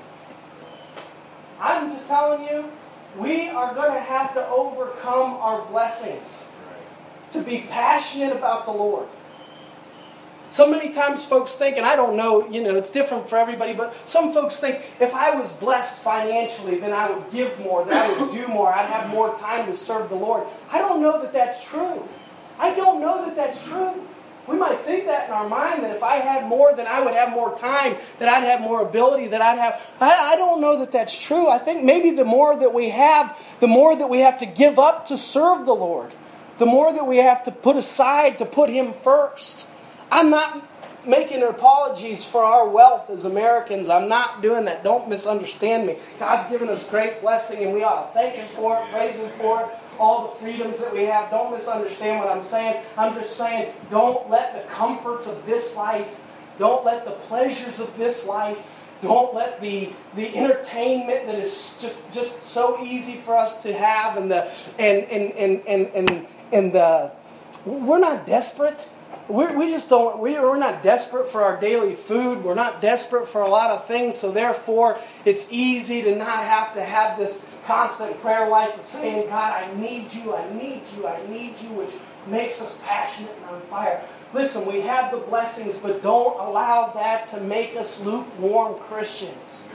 I'm 1.61 1.93
just 1.93 2.07
telling 2.07 2.47
you, 2.47 2.65
we 3.17 3.49
are 3.49 3.75
going 3.75 3.93
to 3.93 4.00
have 4.00 4.35
to 4.35 4.47
overcome 4.49 5.35
our 5.35 5.65
blessings 5.67 6.49
to 7.33 7.43
be 7.43 7.67
passionate 7.69 8.35
about 8.35 8.65
the 8.65 8.73
Lord. 8.73 9.07
So 10.50 10.69
many 10.69 10.93
times 10.93 11.25
folks 11.25 11.57
think, 11.57 11.77
and 11.77 11.85
I 11.85 11.95
don't 11.95 12.17
know, 12.17 12.49
you 12.49 12.62
know, 12.62 12.75
it's 12.77 12.91
different 12.91 13.29
for 13.29 13.37
everybody, 13.37 13.75
but 13.75 13.95
some 14.09 14.33
folks 14.33 14.59
think 14.59 14.83
if 14.99 15.15
I 15.15 15.38
was 15.38 15.53
blessed 15.53 16.03
financially, 16.03 16.79
then 16.79 16.93
I 16.93 17.11
would 17.11 17.31
give 17.31 17.61
more, 17.61 17.85
then 17.85 17.97
I 17.97 18.21
would 18.21 18.33
do 18.33 18.49
more, 18.49 18.73
I'd 18.73 18.88
have 18.88 19.11
more 19.11 19.38
time 19.38 19.67
to 19.67 19.77
serve 19.77 20.09
the 20.09 20.17
Lord. 20.17 20.47
I 20.73 20.79
don't 20.79 21.03
know 21.03 21.21
that 21.21 21.33
that's 21.33 21.62
true. 21.65 22.09
I 22.59 22.75
don't 22.75 23.00
know 23.00 23.25
that 23.27 23.37
that's 23.37 23.62
true. 23.65 24.08
We 24.49 24.57
might 24.57 24.78
think 24.78 25.05
that 25.07 25.28
in 25.28 25.35
our 25.35 25.47
mind 25.47 25.83
that 25.83 25.95
if 25.95 26.02
I 26.02 26.17
had 26.17 26.47
more, 26.49 26.75
then 26.75 26.87
I 26.87 27.00
would 27.00 27.12
have 27.12 27.31
more 27.31 27.57
time, 27.59 27.97
that 28.19 28.28
I'd 28.31 28.45
have 28.45 28.62
more 28.62 28.81
ability, 28.81 29.28
that 29.28 29.43
I'd 29.43 29.59
have. 29.59 29.87
I, 30.00 30.33
I, 30.33 30.37
don't 30.37 30.62
know 30.62 30.78
that 30.78 30.90
that's 30.90 31.17
true. 31.17 31.49
I 31.49 31.59
think 31.59 31.85
maybe 31.85 32.12
the 32.12 32.25
more 32.25 32.57
that 32.57 32.73
we 32.73 32.88
have, 32.88 33.38
the 33.61 33.67
more 33.67 33.95
that 33.95 34.09
we 34.09 34.21
have 34.21 34.38
to 34.38 34.47
give 34.47 34.78
up 34.78 35.07
to 35.07 35.19
serve 35.19 35.67
the 35.67 35.75
Lord, 35.75 36.11
the 36.59 36.64
more 36.64 36.93
that 36.95 37.07
we 37.07 37.19
have 37.19 37.43
to 37.45 37.50
put 37.50 37.76
aside 37.76 38.38
to 38.38 38.47
put 38.47 38.71
Him 38.71 38.95
first. 38.95 39.69
I'm 40.11 40.31
not 40.31 40.67
making 41.07 41.43
apologies 41.43 42.25
for 42.25 42.43
our 42.43 42.67
wealth 42.67 43.11
as 43.11 43.26
Americans. 43.26 43.90
I'm 43.90 44.09
not 44.09 44.40
doing 44.40 44.64
that. 44.64 44.83
Don't 44.83 45.11
misunderstand 45.11 45.87
me. 45.87 45.99
God's 46.19 46.49
given 46.49 46.71
us 46.71 46.88
great 46.88 47.21
blessing, 47.21 47.62
and 47.64 47.75
we 47.75 47.85
ought 47.85 48.14
to 48.14 48.19
thank 48.19 48.37
Him 48.37 48.49
for 48.49 48.78
it, 48.78 48.90
praise 48.90 49.17
Him 49.17 49.31
for 49.33 49.61
it 49.62 49.78
all 49.99 50.28
the 50.28 50.35
freedoms 50.37 50.81
that 50.83 50.93
we 50.93 51.05
have. 51.05 51.31
Don't 51.31 51.52
misunderstand 51.52 52.21
what 52.25 52.35
I'm 52.35 52.45
saying. 52.45 52.83
I'm 52.97 53.14
just 53.14 53.37
saying, 53.37 53.73
don't 53.90 54.28
let 54.31 54.55
the 54.55 54.69
comforts 54.73 55.28
of 55.28 55.45
this 55.47 55.76
life, 55.76 56.25
don't 56.59 56.85
let 56.85 57.05
the 57.05 57.12
pleasures 57.12 57.81
of 57.81 57.97
this 57.97 58.26
life, 58.26 58.75
don't 59.02 59.35
let 59.35 59.61
the, 59.61 59.93
the 60.17 60.37
entertainment 60.37 61.26
that 61.26 61.37
is 61.37 61.78
just, 61.81 62.12
just 62.12 62.43
so 62.43 62.83
easy 62.83 63.14
for 63.14 63.37
us 63.37 63.62
to 63.62 63.73
have 63.73 64.17
and 64.17 64.31
the 64.31 64.50
and 64.78 65.05
and 65.05 65.33
and 65.33 65.62
and 65.69 65.87
and, 65.95 66.26
and 66.52 66.73
the 66.73 67.12
we're 67.64 68.00
not 68.00 68.26
desperate 68.26 68.88
we're, 69.29 69.57
we 69.57 69.67
just 69.71 69.89
don't 69.89 70.19
we, 70.19 70.33
we're 70.33 70.59
not 70.59 70.83
desperate 70.83 71.29
for 71.29 71.43
our 71.43 71.61
daily 71.61 71.95
food. 71.95 72.43
We're 72.43 72.55
not 72.55 72.81
desperate 72.81 73.29
for 73.29 73.43
a 73.43 73.49
lot 73.49 73.71
of 73.71 73.87
things. 73.87 74.17
So 74.17 74.33
therefore 74.33 74.99
it's 75.25 75.49
easy 75.51 76.03
to 76.03 76.17
not 76.17 76.45
have 76.45 76.73
to 76.75 76.83
have 76.83 77.19
this 77.19 77.51
constant 77.69 78.19
prayer 78.23 78.49
life 78.49 78.79
of 78.79 78.87
saying 78.87 79.29
god 79.29 79.53
i 79.53 79.79
need 79.79 80.11
you 80.15 80.35
i 80.35 80.55
need 80.55 80.81
you 80.97 81.07
i 81.07 81.21
need 81.29 81.55
you 81.61 81.69
which 81.77 81.91
makes 82.27 82.63
us 82.63 82.83
passionate 82.87 83.31
and 83.43 83.45
on 83.45 83.61
fire. 83.61 84.01
Listen 84.33 84.65
we 84.67 84.81
have 84.81 85.11
the 85.11 85.19
blessings 85.19 85.77
but 85.77 86.03
don't 86.03 86.41
allow 86.41 86.87
that 86.95 87.29
to 87.29 87.41
make 87.43 87.77
us 87.77 88.03
lukewarm 88.03 88.75
christians 88.81 89.71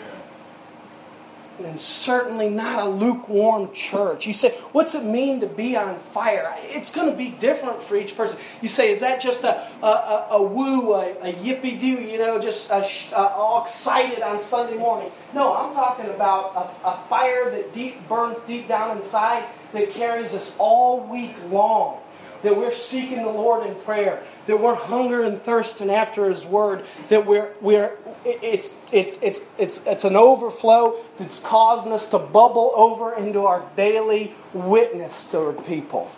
and 1.59 1.79
certainly 1.79 2.49
not 2.49 2.79
a 2.85 2.89
lukewarm 2.89 3.71
church. 3.73 4.25
You 4.25 4.33
say, 4.33 4.51
what's 4.71 4.95
it 4.95 5.03
mean 5.03 5.39
to 5.41 5.47
be 5.47 5.75
on 5.75 5.97
fire? 5.97 6.51
It's 6.61 6.91
going 6.91 7.11
to 7.11 7.17
be 7.17 7.29
different 7.29 7.81
for 7.83 7.95
each 7.95 8.17
person. 8.17 8.39
You 8.61 8.67
say, 8.67 8.91
is 8.91 9.01
that 9.01 9.21
just 9.21 9.43
a, 9.43 9.67
a, 9.81 9.85
a, 9.85 10.27
a 10.31 10.41
woo, 10.41 10.93
a, 10.93 11.11
a 11.21 11.33
yippee 11.33 11.79
doo, 11.79 12.01
you 12.01 12.17
know, 12.17 12.39
just 12.39 12.71
a, 12.71 13.17
all 13.17 13.63
excited 13.63 14.21
on 14.21 14.39
Sunday 14.39 14.77
morning? 14.77 15.11
No, 15.33 15.55
I'm 15.55 15.73
talking 15.73 16.09
about 16.09 16.55
a, 16.55 16.89
a 16.89 16.97
fire 17.09 17.51
that 17.51 17.73
deep 17.73 18.07
burns 18.07 18.41
deep 18.43 18.67
down 18.67 18.97
inside 18.97 19.45
that 19.73 19.91
carries 19.91 20.33
us 20.33 20.55
all 20.59 21.01
week 21.01 21.35
long. 21.49 21.99
That 22.43 22.57
we're 22.57 22.73
seeking 22.73 23.23
the 23.23 23.29
Lord 23.29 23.65
in 23.65 23.73
prayer, 23.73 24.21
that 24.47 24.59
we're 24.59 24.75
hunger 24.75 25.23
and 25.23 25.41
thirsting 25.41 25.89
after 25.89 26.29
His 26.29 26.45
Word, 26.45 26.83
that 27.07 27.25
we're, 27.25 27.53
we're 27.61 27.95
it's, 28.25 28.75
it's, 28.91 29.21
it's, 29.21 29.41
it's, 29.57 29.85
it's 29.85 30.03
an 30.03 30.15
overflow 30.15 30.95
that's 31.19 31.43
causing 31.43 31.91
us 31.91 32.09
to 32.11 32.19
bubble 32.19 32.71
over 32.75 33.13
into 33.13 33.45
our 33.45 33.63
daily 33.75 34.33
witness 34.53 35.23
to 35.25 35.61
people. 35.67 36.11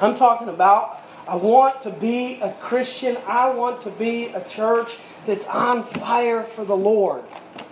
I'm 0.00 0.14
talking 0.14 0.48
about, 0.48 1.02
I 1.28 1.36
want 1.36 1.82
to 1.82 1.90
be 1.90 2.40
a 2.40 2.52
Christian. 2.52 3.16
I 3.26 3.50
want 3.50 3.82
to 3.82 3.90
be 3.90 4.26
a 4.26 4.42
church 4.44 4.98
that's 5.26 5.46
on 5.46 5.84
fire 5.84 6.42
for 6.42 6.64
the 6.64 6.76
Lord. 6.76 7.22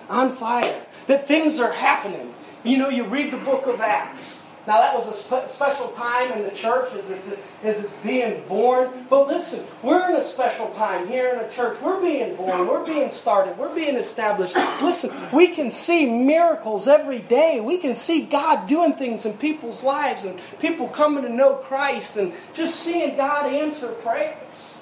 On 0.08 0.30
fire. 0.30 0.80
That 1.08 1.26
things 1.26 1.58
are 1.58 1.72
happening. 1.72 2.32
You 2.64 2.78
know, 2.78 2.88
you 2.88 3.04
read 3.04 3.32
the 3.32 3.38
book 3.38 3.66
of 3.66 3.80
Acts 3.80 4.41
now, 4.64 4.78
that 4.78 4.94
was 4.94 5.08
a 5.08 5.14
spe- 5.14 5.50
special 5.50 5.88
time 5.88 6.30
in 6.32 6.44
the 6.44 6.50
church 6.52 6.92
as 6.92 7.10
it's, 7.10 7.32
as 7.64 7.84
it's 7.84 7.96
being 7.96 8.46
born. 8.46 8.90
But 9.10 9.26
listen, 9.26 9.66
we're 9.82 10.08
in 10.10 10.14
a 10.14 10.22
special 10.22 10.68
time 10.74 11.08
here 11.08 11.30
in 11.30 11.38
the 11.38 11.52
church. 11.52 11.80
We're 11.82 12.00
being 12.00 12.36
born. 12.36 12.68
We're 12.68 12.86
being 12.86 13.10
started. 13.10 13.58
We're 13.58 13.74
being 13.74 13.96
established. 13.96 14.54
Listen, 14.80 15.10
we 15.32 15.48
can 15.48 15.68
see 15.68 16.06
miracles 16.06 16.86
every 16.86 17.18
day. 17.18 17.60
We 17.60 17.78
can 17.78 17.96
see 17.96 18.24
God 18.24 18.68
doing 18.68 18.92
things 18.92 19.26
in 19.26 19.32
people's 19.32 19.82
lives 19.82 20.24
and 20.24 20.38
people 20.60 20.86
coming 20.86 21.24
to 21.24 21.28
know 21.28 21.54
Christ 21.54 22.16
and 22.16 22.32
just 22.54 22.78
seeing 22.78 23.16
God 23.16 23.52
answer 23.52 23.88
prayers. 23.88 24.80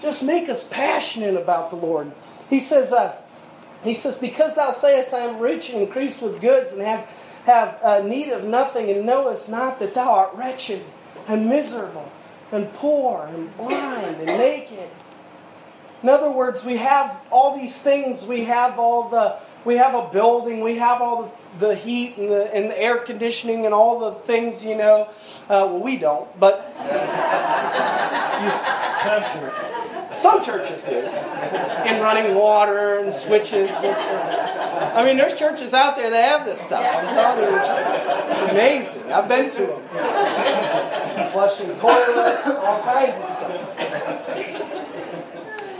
Just 0.00 0.22
make 0.22 0.48
us 0.48 0.68
passionate 0.68 1.34
about 1.34 1.70
the 1.70 1.76
Lord. 1.76 2.12
He 2.48 2.60
says, 2.60 2.92
uh, 2.92 3.16
he 3.82 3.94
says, 3.94 4.16
because 4.16 4.54
thou 4.54 4.70
sayest, 4.70 5.12
I 5.12 5.20
am 5.20 5.40
rich 5.40 5.70
and 5.70 5.82
increased 5.82 6.22
with 6.22 6.40
goods 6.40 6.72
and 6.72 6.82
have 6.82 7.08
have 7.46 7.78
uh, 7.82 8.02
need 8.02 8.30
of 8.30 8.44
nothing, 8.44 8.90
and 8.90 9.06
knowest 9.06 9.48
not 9.48 9.78
that 9.78 9.94
thou 9.94 10.12
art 10.12 10.34
wretched 10.34 10.82
and 11.28 11.48
miserable 11.48 12.10
and 12.52 12.72
poor 12.74 13.26
and 13.26 13.56
blind 13.56 14.16
and 14.16 14.26
naked. 14.26 14.90
In 16.02 16.08
other 16.08 16.30
words, 16.30 16.64
we 16.64 16.76
have 16.76 17.16
all 17.30 17.56
these 17.56 17.80
things. 17.80 18.26
We 18.26 18.44
have 18.44 18.78
all 18.78 19.08
the 19.08 19.36
we 19.64 19.76
have 19.76 19.94
a 19.94 20.08
building. 20.12 20.60
We 20.60 20.76
have 20.76 21.02
all 21.02 21.22
the, 21.58 21.66
the 21.66 21.74
heat 21.74 22.16
and 22.16 22.30
the, 22.30 22.54
and 22.54 22.70
the 22.70 22.80
air 22.80 22.98
conditioning 22.98 23.64
and 23.64 23.74
all 23.74 23.98
the 23.98 24.12
things. 24.12 24.64
You 24.64 24.76
know, 24.76 25.08
uh, 25.48 25.66
well, 25.70 25.80
we 25.80 25.96
don't, 25.96 26.28
but 26.38 26.72
some 30.18 30.44
churches, 30.44 30.84
do, 30.84 30.94
and 30.96 32.02
running 32.02 32.34
water 32.34 32.98
and 32.98 33.12
switches. 33.12 33.70
I 33.70 35.04
mean, 35.04 35.16
there's 35.16 35.38
churches 35.38 35.74
out 35.74 35.96
there 35.96 36.10
that 36.10 36.38
have 36.38 36.46
this 36.46 36.60
stuff. 36.60 36.84
I'm 36.84 37.06
telling 37.14 37.42
you, 37.42 37.58
it's 38.30 38.52
amazing. 38.52 39.12
I've 39.12 39.28
been 39.28 39.50
to 39.50 39.66
them. 39.66 39.82
Flushing 41.32 41.68
toilets, 41.78 42.46
all 42.46 42.82
kinds 42.82 43.16
of 43.22 43.28
stuff. 43.28 44.76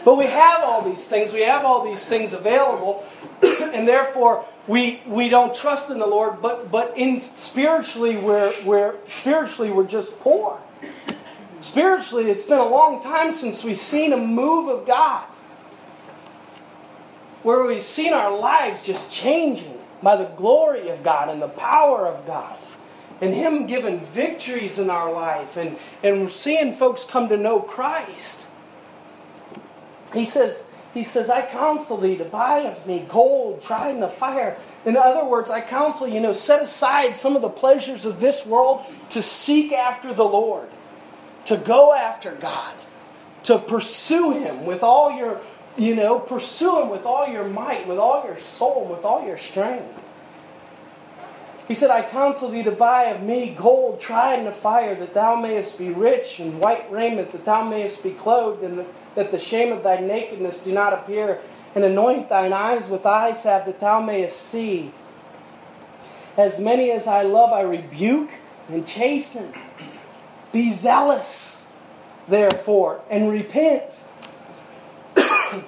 But 0.04 0.16
we 0.18 0.26
have 0.26 0.62
all 0.62 0.82
these 0.82 1.02
things. 1.08 1.32
We 1.32 1.42
have 1.42 1.64
all 1.64 1.84
these 1.84 2.08
things 2.08 2.32
available, 2.32 3.04
and 3.42 3.88
therefore 3.88 4.44
we 4.68 5.00
we 5.04 5.28
don't 5.28 5.52
trust 5.52 5.90
in 5.90 5.98
the 5.98 6.06
Lord. 6.06 6.40
But 6.40 6.70
but 6.70 6.96
in 6.96 7.18
spiritually 7.18 8.16
we're 8.16 8.54
we're 8.64 8.94
spiritually 9.08 9.72
we're 9.72 9.88
just 9.88 10.20
poor. 10.20 10.60
Spiritually, 11.60 12.30
it's 12.30 12.44
been 12.44 12.58
a 12.58 12.68
long 12.68 13.02
time 13.02 13.32
since 13.32 13.64
we've 13.64 13.76
seen 13.76 14.12
a 14.12 14.16
move 14.16 14.68
of 14.68 14.86
God, 14.86 15.24
where 17.42 17.64
we've 17.64 17.82
seen 17.82 18.12
our 18.12 18.36
lives 18.36 18.86
just 18.86 19.12
changing 19.12 19.74
by 20.02 20.16
the 20.16 20.26
glory 20.36 20.88
of 20.88 21.02
God 21.02 21.28
and 21.28 21.40
the 21.40 21.48
power 21.48 22.06
of 22.06 22.26
God 22.26 22.56
and 23.20 23.34
Him 23.34 23.66
giving 23.66 24.00
victories 24.00 24.78
in 24.78 24.90
our 24.90 25.12
life 25.12 25.56
and, 25.56 25.76
and 26.02 26.22
we're 26.22 26.28
seeing 26.28 26.74
folks 26.74 27.04
come 27.04 27.28
to 27.28 27.36
know 27.36 27.60
Christ. 27.60 28.48
He 30.12 30.24
says, 30.24 30.68
He 30.94 31.02
says, 31.02 31.30
I 31.30 31.42
counsel 31.42 31.96
thee 31.96 32.16
to 32.18 32.24
buy 32.24 32.60
of 32.60 32.86
me 32.86 33.06
gold 33.08 33.62
tried 33.62 33.90
in 33.90 34.00
the 34.00 34.08
fire. 34.08 34.56
In 34.84 34.96
other 34.96 35.24
words, 35.24 35.50
I 35.50 35.60
counsel 35.60 36.06
you 36.06 36.20
know, 36.20 36.32
set 36.32 36.62
aside 36.62 37.16
some 37.16 37.36
of 37.36 37.42
the 37.42 37.48
pleasures 37.48 38.06
of 38.06 38.20
this 38.20 38.46
world 38.46 38.84
to 39.10 39.22
seek 39.22 39.72
after 39.72 40.12
the 40.12 40.24
Lord, 40.24 40.68
to 41.46 41.56
go 41.56 41.94
after 41.94 42.34
God, 42.34 42.74
to 43.44 43.58
pursue 43.58 44.32
Him 44.32 44.66
with 44.66 44.82
all 44.82 45.16
your, 45.16 45.40
you 45.76 45.94
know, 45.94 46.18
pursue 46.18 46.82
Him 46.82 46.90
with 46.90 47.06
all 47.06 47.26
your 47.28 47.48
might, 47.48 47.86
with 47.86 47.98
all 47.98 48.24
your 48.24 48.38
soul, 48.38 48.86
with 48.86 49.04
all 49.04 49.26
your 49.26 49.38
strength. 49.38 50.02
He 51.68 51.74
said, 51.74 51.90
I 51.90 52.02
counsel 52.02 52.50
thee 52.50 52.62
to 52.62 52.70
buy 52.70 53.04
of 53.04 53.22
me 53.22 53.54
gold 53.58 54.00
tried 54.00 54.38
in 54.38 54.44
the 54.44 54.52
fire, 54.52 54.94
that 54.94 55.14
thou 55.14 55.34
mayest 55.34 55.78
be 55.78 55.90
rich, 55.90 56.38
and 56.38 56.60
white 56.60 56.90
raiment, 56.92 57.32
that 57.32 57.44
thou 57.44 57.68
mayest 57.68 58.02
be 58.04 58.12
clothed, 58.12 58.62
and 58.62 58.86
that 59.16 59.30
the 59.30 59.38
shame 59.38 59.72
of 59.72 59.82
thy 59.82 59.98
nakedness 59.98 60.60
do 60.60 60.72
not 60.72 60.92
appear, 60.92 61.40
and 61.74 61.84
anoint 61.84 62.28
thine 62.28 62.52
eyes 62.52 62.88
with 62.88 63.04
eye 63.04 63.32
salve, 63.32 63.66
that 63.66 63.80
thou 63.80 64.00
mayest 64.00 64.40
see. 64.40 64.92
As 66.36 66.58
many 66.58 66.90
as 66.90 67.06
I 67.06 67.22
love, 67.22 67.52
I 67.52 67.62
rebuke 67.62 68.30
and 68.68 68.86
chasten. 68.86 69.52
Be 70.52 70.70
zealous, 70.70 71.74
therefore, 72.28 73.00
and 73.10 73.30
repent. 73.30 73.84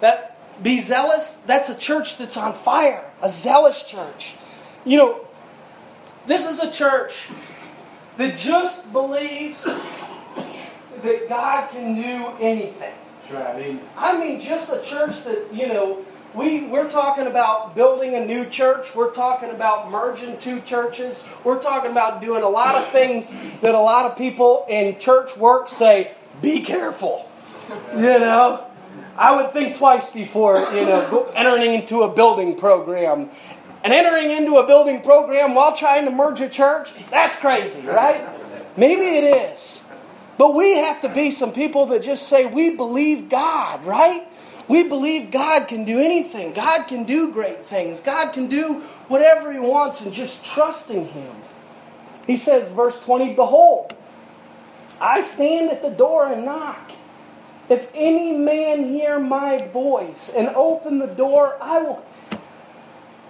that 0.00 0.34
be 0.62 0.80
zealous, 0.80 1.32
that's 1.46 1.68
a 1.68 1.76
church 1.76 2.18
that's 2.18 2.36
on 2.36 2.52
fire, 2.52 3.04
a 3.22 3.28
zealous 3.28 3.82
church. 3.82 4.34
You 4.84 4.98
know, 4.98 5.20
this 6.26 6.48
is 6.48 6.60
a 6.60 6.70
church 6.70 7.28
that 8.16 8.38
just 8.38 8.92
believes 8.92 9.64
that 9.64 11.28
God 11.28 11.70
can 11.70 11.94
do 11.96 12.32
anything. 12.40 12.94
Right. 13.32 13.80
I 13.96 14.18
mean, 14.18 14.40
just 14.40 14.72
a 14.72 14.82
church 14.82 15.24
that, 15.24 15.48
you 15.52 15.68
know, 15.68 16.04
we, 16.34 16.66
we're 16.66 16.90
talking 16.90 17.26
about 17.26 17.74
building 17.74 18.14
a 18.14 18.24
new 18.24 18.44
church. 18.46 18.94
We're 18.94 19.12
talking 19.12 19.50
about 19.50 19.90
merging 19.90 20.36
two 20.38 20.60
churches. 20.60 21.26
We're 21.44 21.62
talking 21.62 21.90
about 21.90 22.20
doing 22.20 22.42
a 22.42 22.48
lot 22.48 22.74
of 22.74 22.88
things 22.88 23.32
that 23.60 23.74
a 23.74 23.80
lot 23.80 24.10
of 24.10 24.18
people 24.18 24.66
in 24.68 24.98
church 24.98 25.36
work 25.36 25.68
say, 25.68 26.12
be 26.42 26.60
careful. 26.60 27.28
You 27.94 28.18
know? 28.18 28.66
I 29.16 29.36
would 29.36 29.52
think 29.52 29.76
twice 29.76 30.10
before, 30.10 30.58
you 30.72 30.86
know, 30.86 31.30
entering 31.36 31.74
into 31.74 32.02
a 32.02 32.12
building 32.12 32.56
program 32.56 33.30
and 33.84 33.92
entering 33.92 34.30
into 34.32 34.56
a 34.56 34.66
building 34.66 35.02
program 35.02 35.54
while 35.54 35.76
trying 35.76 36.06
to 36.06 36.10
merge 36.10 36.40
a 36.40 36.48
church, 36.48 36.90
that's 37.10 37.36
crazy, 37.36 37.86
right? 37.86 38.26
Maybe 38.76 39.02
it 39.02 39.24
is. 39.24 39.86
But 40.36 40.54
we 40.54 40.74
have 40.78 41.00
to 41.02 41.08
be 41.08 41.30
some 41.30 41.52
people 41.52 41.86
that 41.86 42.02
just 42.02 42.28
say, 42.28 42.46
we 42.46 42.74
believe 42.74 43.28
God, 43.28 43.84
right? 43.84 44.26
We 44.68 44.84
believe 44.84 45.30
God 45.30 45.68
can 45.68 45.84
do 45.84 46.00
anything. 46.00 46.54
God 46.54 46.86
can 46.86 47.04
do 47.04 47.32
great 47.32 47.58
things. 47.58 48.00
God 48.00 48.32
can 48.32 48.48
do 48.48 48.80
whatever 49.08 49.52
He 49.52 49.58
wants 49.58 50.00
and 50.00 50.12
just 50.12 50.44
trusting 50.44 51.08
Him. 51.08 51.34
He 52.26 52.36
says, 52.36 52.70
verse 52.70 53.02
20, 53.04 53.34
Behold, 53.34 53.94
I 55.00 55.20
stand 55.20 55.70
at 55.70 55.82
the 55.82 55.90
door 55.90 56.32
and 56.32 56.44
knock. 56.46 56.92
If 57.68 57.90
any 57.94 58.36
man 58.36 58.84
hear 58.84 59.18
my 59.18 59.58
voice 59.68 60.30
and 60.34 60.48
open 60.48 60.98
the 60.98 61.06
door, 61.06 61.56
I 61.60 61.80
will 61.80 62.04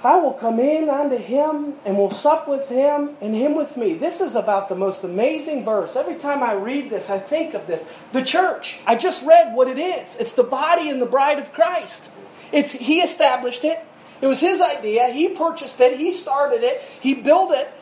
I 0.05 0.17
will 0.17 0.33
come 0.33 0.59
in 0.59 0.91
unto 0.91 1.17
him 1.17 1.75
and 1.85 1.97
will 1.97 2.11
sup 2.11 2.47
with 2.47 2.69
him 2.69 3.17
and 3.21 3.35
him 3.35 3.55
with 3.55 3.77
me. 3.77 3.95
This 3.95 4.21
is 4.21 4.37
about 4.37 4.69
the 4.69 4.75
most 4.75 5.03
amazing 5.05 5.65
verse. 5.65 5.97
Every 5.97 6.17
time 6.17 6.43
I 6.43 6.53
read 6.53 6.91
this, 6.91 7.11
I 7.11 7.19
think 7.19 7.55
of 7.55 7.67
this. 7.67 7.89
The 8.13 8.25
church, 8.25 8.81
I 8.87 8.97
just 8.97 9.25
read 9.25 9.55
what 9.55 9.69
it 9.69 9.79
is. 9.79 10.17
It's 10.19 10.35
the 10.35 10.45
body 10.45 10.91
and 10.91 11.01
the 11.01 11.07
bride 11.07 11.39
of 11.39 11.53
Christ. 11.53 12.11
It's 12.53 12.73
he 12.73 13.01
established 13.01 13.65
it. 13.65 13.79
It 14.21 14.27
was 14.27 14.41
his 14.41 14.61
idea. 14.61 15.09
He 15.09 15.31
purchased 15.31 15.81
it. 15.81 15.97
He 15.97 16.11
started 16.11 16.63
it. 16.63 16.83
He 16.83 17.15
built 17.15 17.53
it 17.53 17.75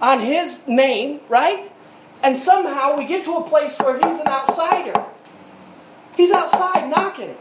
on 0.00 0.20
his 0.20 0.66
name, 0.66 1.20
right? 1.28 1.70
And 2.22 2.38
somehow 2.38 2.96
we 2.96 3.06
get 3.06 3.24
to 3.26 3.36
a 3.36 3.48
place 3.48 3.78
where 3.78 3.96
he's 3.96 4.20
an 4.20 4.28
outsider. 4.28 5.04
He's 6.16 6.30
outside 6.30 6.88
knocking. 6.88 7.36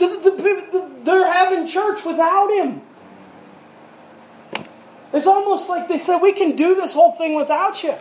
The, 0.00 0.06
the, 0.06 0.30
the, 0.30 0.90
they're 1.04 1.30
having 1.30 1.66
church 1.66 2.04
without 2.06 2.48
him. 2.48 2.80
It's 5.12 5.26
almost 5.26 5.68
like 5.68 5.88
they 5.88 5.98
said, 5.98 6.18
we 6.18 6.32
can 6.32 6.56
do 6.56 6.74
this 6.74 6.94
whole 6.94 7.12
thing 7.12 7.34
without 7.34 7.82
you. 7.82 7.94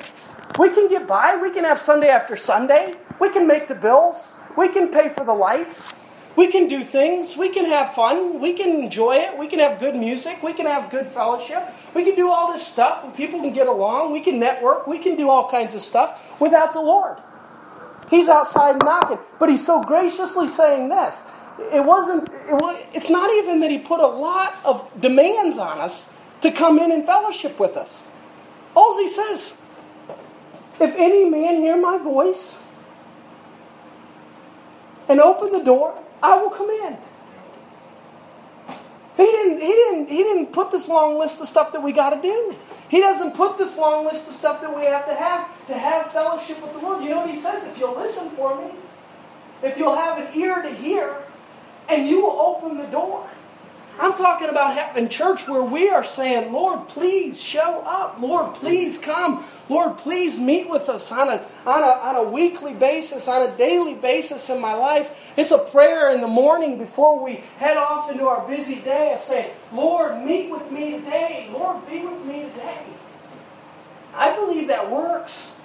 We 0.58 0.70
can 0.70 0.88
get 0.88 1.08
by. 1.08 1.38
We 1.42 1.52
can 1.52 1.66
have 1.66 1.78
Sunday 1.80 2.08
after 2.08 2.36
Sunday. 2.36 2.94
We 3.20 3.32
can 3.32 3.48
make 3.48 3.68
the 3.68 3.76
bills. 3.76 4.40
We 4.58 4.70
can 4.70 4.90
pay 4.92 5.10
for 5.10 5.26
the 5.26 5.34
lights. 5.34 6.00
We 6.36 6.48
can 6.48 6.68
do 6.68 6.80
things. 6.82 7.36
We 7.36 7.50
can 7.50 7.66
have 7.66 7.94
fun. 7.94 8.40
We 8.40 8.54
can 8.54 8.84
enjoy 8.84 9.16
it. 9.16 9.38
We 9.38 9.48
can 9.48 9.60
have 9.60 9.80
good 9.80 9.96
music. 9.96 10.42
We 10.42 10.54
can 10.54 10.68
have 10.68 10.90
good 10.90 11.08
fellowship. 11.08 11.64
We 11.94 12.06
can 12.06 12.16
do 12.16 12.30
all 12.30 12.54
this 12.54 12.66
stuff. 12.66 13.16
People 13.18 13.42
can 13.42 13.52
get 13.52 13.68
along. 13.68 14.14
We 14.14 14.22
can 14.22 14.40
network. 14.40 14.88
We 14.88 15.00
can 15.00 15.18
do 15.18 15.30
all 15.30 15.50
kinds 15.50 15.76
of 15.76 15.82
stuff 15.82 16.40
without 16.40 16.72
the 16.72 16.82
Lord. 16.82 17.18
He's 18.10 18.30
outside 18.30 18.80
knocking. 18.84 19.20
But 19.40 19.50
he's 19.50 19.66
so 19.66 19.84
graciously 19.84 20.48
saying 20.48 20.90
this 20.90 21.29
it 21.74 21.86
wasn't, 21.86 22.30
it 22.30 22.54
was, 22.54 22.88
it's 22.94 23.10
not 23.10 23.30
even 23.32 23.60
that 23.62 23.72
he 23.72 23.80
put 23.80 24.00
a 24.00 24.08
lot 24.08 24.56
of 24.66 24.90
demands 25.00 25.58
on 25.58 25.80
us 25.80 26.18
to 26.42 26.52
come 26.52 26.80
in 26.80 26.92
and 26.92 27.06
fellowship 27.06 27.60
with 27.60 27.78
us. 27.78 28.08
All 28.76 28.98
he 28.98 29.08
says, 29.08 29.58
if 30.80 30.96
any 30.96 31.30
man 31.30 31.56
hear 31.56 31.76
my 31.76 31.98
voice 31.98 32.62
and 35.08 35.20
open 35.20 35.52
the 35.52 35.64
door, 35.64 35.96
I 36.22 36.38
will 36.38 36.50
come 36.50 36.70
in. 36.70 36.98
He 39.18 39.26
didn't, 39.26 39.60
he 39.60 39.68
didn't, 39.68 40.10
he 40.10 40.18
didn't 40.18 40.54
put 40.54 40.72
this 40.72 40.88
long 40.88 41.20
list 41.20 41.42
of 41.42 41.48
stuff 41.48 41.74
that 41.74 41.84
we 41.84 41.92
got 41.92 42.12
to 42.12 42.22
do. 42.22 42.56
He 42.90 43.02
doesn't 43.02 43.36
put 43.36 43.58
this 43.58 43.78
long 43.78 44.06
list 44.06 44.30
of 44.30 44.34
stuff 44.34 44.62
that 44.62 44.74
we 44.74 44.84
have 44.86 45.06
to 45.08 45.14
have 45.14 45.68
to 45.68 45.74
have 45.78 46.12
fellowship 46.12 46.62
with 46.62 46.74
the 46.74 46.80
Lord. 46.80 47.04
You 47.04 47.10
know 47.10 47.20
what 47.22 47.30
he 47.30 47.38
says? 47.38 47.68
If 47.68 47.78
you'll 47.80 47.96
listen 47.96 48.30
for 48.30 48.56
me, 48.60 48.72
if 49.62 49.78
you'll 49.78 49.96
have 49.96 50.18
an 50.18 50.40
ear 50.40 50.62
to 50.62 50.74
hear, 50.74 51.18
and 51.90 52.08
you 52.08 52.22
will 52.22 52.40
open 52.40 52.78
the 52.78 52.88
door. 52.88 53.28
I'm 54.00 54.14
talking 54.14 54.48
about 54.48 54.76
having 54.76 55.10
church 55.10 55.46
where 55.46 55.62
we 55.62 55.90
are 55.90 56.06
saying, 56.06 56.54
Lord, 56.54 56.88
please 56.88 57.42
show 57.42 57.84
up. 57.86 58.22
Lord, 58.22 58.56
please 58.56 58.98
come. 58.98 59.44
Lord, 59.68 59.98
please 59.98 60.40
meet 60.40 60.70
with 60.70 60.88
us 60.88 61.12
on 61.12 61.28
a, 61.28 61.44
on, 61.66 61.84
a, 61.84 62.00
on 62.02 62.16
a 62.16 62.24
weekly 62.24 62.74
basis, 62.74 63.28
on 63.28 63.42
a 63.42 63.58
daily 63.58 63.96
basis 63.96 64.50
in 64.50 64.62
my 64.62 64.74
life. 64.74 65.34
It's 65.38 65.52
a 65.52 65.58
prayer 65.58 66.14
in 66.14 66.22
the 66.22 66.30
morning 66.30 66.78
before 66.78 67.22
we 67.22 67.36
head 67.58 67.76
off 67.76 68.10
into 68.10 68.26
our 68.26 68.48
busy 68.48 68.80
day 68.80 69.14
of 69.14 69.20
saying, 69.20 69.52
Lord, 69.74 70.24
meet 70.24 70.50
with 70.50 70.72
me 70.72 71.00
today. 71.00 71.50
Lord, 71.52 71.86
be 71.90 72.02
with 72.06 72.26
me 72.26 72.44
today. 72.44 72.86
I 74.16 74.34
believe 74.34 74.70
that 74.70 74.90
works. 74.90 75.60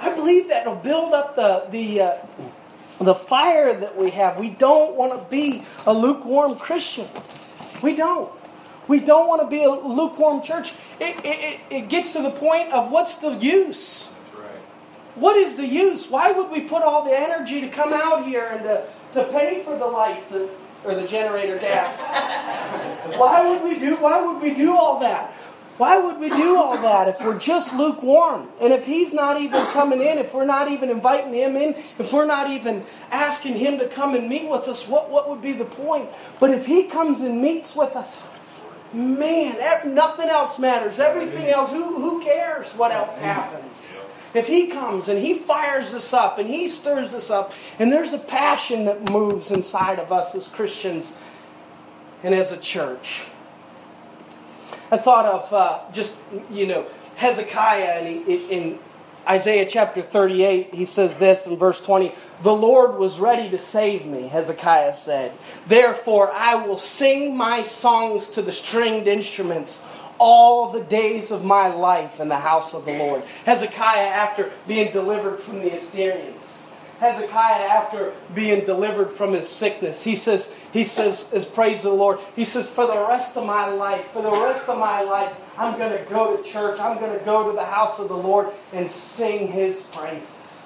I 0.00 0.14
believe 0.14 0.48
that 0.48 0.62
it'll 0.62 0.76
build 0.76 1.14
up 1.14 1.34
the, 1.34 1.66
the, 1.70 2.00
uh, 2.00 2.16
the 3.02 3.14
fire 3.14 3.78
that 3.78 3.96
we 3.96 4.10
have. 4.10 4.38
We 4.38 4.50
don't 4.50 4.96
want 4.96 5.18
to 5.20 5.30
be 5.30 5.64
a 5.86 5.92
lukewarm 5.92 6.56
Christian. 6.56 7.08
We 7.82 7.96
don't. 7.96 8.30
We 8.88 9.00
don't 9.00 9.28
want 9.28 9.42
to 9.42 9.48
be 9.48 9.62
a 9.64 9.70
lukewarm 9.70 10.42
church. 10.42 10.74
It, 11.00 11.16
it, 11.24 11.60
it 11.70 11.88
gets 11.88 12.12
to 12.14 12.22
the 12.22 12.30
point 12.30 12.72
of 12.72 12.90
what's 12.90 13.18
the 13.18 13.32
use? 13.36 14.12
What 15.14 15.36
is 15.36 15.56
the 15.56 15.66
use? 15.66 16.08
Why 16.10 16.32
would 16.32 16.50
we 16.50 16.62
put 16.62 16.82
all 16.82 17.04
the 17.04 17.16
energy 17.18 17.60
to 17.60 17.68
come 17.68 17.92
out 17.92 18.24
here 18.24 18.48
and 18.50 18.62
to, 18.62 18.84
to 19.14 19.24
pay 19.30 19.62
for 19.62 19.76
the 19.76 19.86
lights 19.86 20.34
or 20.84 20.94
the 20.94 21.06
generator 21.06 21.58
gas? 21.58 22.06
why 23.18 23.48
would 23.48 23.62
we 23.62 23.78
do 23.78 23.96
why 23.96 24.20
would 24.24 24.40
we 24.42 24.54
do 24.54 24.74
all 24.74 25.00
that? 25.00 25.32
Why 25.78 25.98
would 25.98 26.18
we 26.18 26.28
do 26.28 26.56
all 26.56 26.76
that 26.76 27.08
if 27.08 27.24
we're 27.24 27.38
just 27.38 27.74
lukewarm? 27.74 28.48
And 28.60 28.72
if 28.72 28.84
He's 28.84 29.14
not 29.14 29.40
even 29.40 29.64
coming 29.66 30.00
in, 30.00 30.18
if 30.18 30.34
we're 30.34 30.44
not 30.44 30.70
even 30.70 30.90
inviting 30.90 31.32
Him 31.32 31.56
in, 31.56 31.74
if 31.98 32.12
we're 32.12 32.26
not 32.26 32.50
even 32.50 32.84
asking 33.10 33.56
Him 33.56 33.78
to 33.78 33.88
come 33.88 34.14
and 34.14 34.28
meet 34.28 34.48
with 34.48 34.68
us, 34.68 34.86
what, 34.86 35.10
what 35.10 35.30
would 35.30 35.40
be 35.40 35.52
the 35.52 35.64
point? 35.64 36.08
But 36.38 36.50
if 36.50 36.66
He 36.66 36.84
comes 36.84 37.22
and 37.22 37.40
meets 37.40 37.74
with 37.74 37.96
us, 37.96 38.30
man, 38.92 39.94
nothing 39.94 40.28
else 40.28 40.58
matters. 40.58 41.00
Everything 41.00 41.48
else, 41.48 41.70
who, 41.70 42.00
who 42.00 42.22
cares 42.22 42.72
what 42.74 42.92
else 42.92 43.18
happens? 43.18 43.94
if 44.34 44.46
He 44.46 44.68
comes 44.68 45.08
and 45.08 45.18
He 45.18 45.34
fires 45.34 45.94
us 45.94 46.12
up 46.12 46.38
and 46.38 46.48
He 46.48 46.68
stirs 46.68 47.14
us 47.14 47.30
up, 47.30 47.52
and 47.78 47.92
there's 47.92 48.12
a 48.12 48.18
passion 48.18 48.84
that 48.86 49.10
moves 49.10 49.50
inside 49.50 49.98
of 49.98 50.12
us 50.12 50.34
as 50.34 50.48
Christians 50.48 51.16
and 52.22 52.34
as 52.34 52.52
a 52.52 52.60
church. 52.60 53.24
I 54.92 54.98
thought 54.98 55.24
of 55.24 55.52
uh, 55.54 55.80
just, 55.92 56.18
you 56.50 56.66
know, 56.66 56.84
Hezekiah 57.16 58.00
and 58.00 58.26
he, 58.26 58.44
in 58.50 58.78
Isaiah 59.26 59.64
chapter 59.64 60.02
38, 60.02 60.74
he 60.74 60.84
says 60.84 61.14
this 61.14 61.46
in 61.46 61.56
verse 61.56 61.80
20 61.80 62.12
The 62.42 62.52
Lord 62.54 62.98
was 62.98 63.18
ready 63.18 63.48
to 63.48 63.58
save 63.58 64.04
me, 64.04 64.28
Hezekiah 64.28 64.92
said. 64.92 65.32
Therefore, 65.66 66.30
I 66.30 66.66
will 66.66 66.76
sing 66.76 67.34
my 67.38 67.62
songs 67.62 68.28
to 68.30 68.42
the 68.42 68.52
stringed 68.52 69.06
instruments 69.06 69.88
all 70.18 70.70
the 70.70 70.82
days 70.82 71.30
of 71.30 71.42
my 71.42 71.68
life 71.68 72.20
in 72.20 72.28
the 72.28 72.38
house 72.38 72.74
of 72.74 72.84
the 72.84 72.96
Lord. 72.98 73.22
Hezekiah, 73.46 74.08
after 74.08 74.50
being 74.68 74.92
delivered 74.92 75.40
from 75.40 75.60
the 75.60 75.70
Assyrians, 75.70 76.41
Hezekiah, 77.02 77.64
after 77.64 78.12
being 78.32 78.64
delivered 78.64 79.10
from 79.10 79.32
his 79.32 79.48
sickness, 79.48 80.04
he 80.04 80.14
says, 80.14 80.56
he 80.72 80.84
says, 80.84 81.32
as 81.32 81.44
praise 81.44 81.82
the 81.82 81.90
Lord, 81.90 82.20
he 82.36 82.44
says, 82.44 82.70
for 82.70 82.86
the 82.86 83.06
rest 83.08 83.36
of 83.36 83.44
my 83.44 83.68
life, 83.68 84.04
for 84.12 84.22
the 84.22 84.30
rest 84.30 84.68
of 84.68 84.78
my 84.78 85.02
life, 85.02 85.36
I'm 85.58 85.76
going 85.76 85.98
to 85.98 86.08
go 86.08 86.36
to 86.36 86.48
church. 86.48 86.78
I'm 86.78 86.98
going 87.00 87.18
to 87.18 87.24
go 87.24 87.50
to 87.50 87.56
the 87.56 87.64
house 87.64 87.98
of 87.98 88.06
the 88.06 88.16
Lord 88.16 88.50
and 88.72 88.88
sing 88.88 89.48
his 89.48 89.82
praises. 89.82 90.64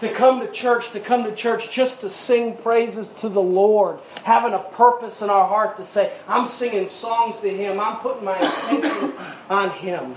To 0.00 0.08
come 0.08 0.40
to 0.40 0.50
church, 0.50 0.92
to 0.92 1.00
come 1.00 1.24
to 1.24 1.34
church 1.34 1.70
just 1.70 2.00
to 2.00 2.08
sing 2.08 2.56
praises 2.56 3.10
to 3.16 3.28
the 3.28 3.42
Lord, 3.42 3.98
having 4.24 4.54
a 4.54 4.60
purpose 4.60 5.20
in 5.20 5.28
our 5.28 5.46
heart 5.46 5.76
to 5.76 5.84
say, 5.84 6.10
I'm 6.26 6.48
singing 6.48 6.88
songs 6.88 7.38
to 7.40 7.50
him, 7.50 7.78
I'm 7.78 7.98
putting 7.98 8.24
my 8.24 8.38
attention 8.38 9.12
on 9.50 9.70
him. 9.72 10.14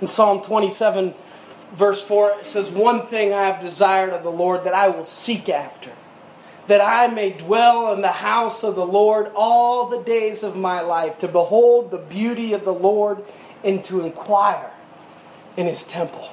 In 0.00 0.08
Psalm 0.08 0.42
27, 0.42 1.14
verse 1.72 2.02
4, 2.02 2.40
it 2.40 2.46
says, 2.46 2.70
One 2.70 3.02
thing 3.02 3.32
I 3.32 3.44
have 3.44 3.62
desired 3.62 4.12
of 4.12 4.22
the 4.22 4.30
Lord 4.30 4.64
that 4.64 4.74
I 4.74 4.88
will 4.88 5.04
seek 5.04 5.48
after, 5.48 5.90
that 6.66 6.80
I 6.80 7.12
may 7.12 7.30
dwell 7.30 7.92
in 7.92 8.02
the 8.02 8.08
house 8.08 8.62
of 8.62 8.74
the 8.74 8.86
Lord 8.86 9.30
all 9.34 9.86
the 9.86 10.02
days 10.02 10.42
of 10.42 10.56
my 10.56 10.80
life, 10.80 11.18
to 11.18 11.28
behold 11.28 11.90
the 11.90 11.98
beauty 11.98 12.52
of 12.52 12.64
the 12.64 12.74
Lord 12.74 13.22
and 13.64 13.84
to 13.84 14.04
inquire 14.04 14.70
in 15.56 15.66
his 15.66 15.84
temple. 15.84 16.28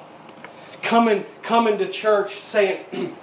Coming, 0.81 1.25
coming 1.41 1.77
to 1.79 1.89
church 1.89 2.35
saying, 2.35 2.85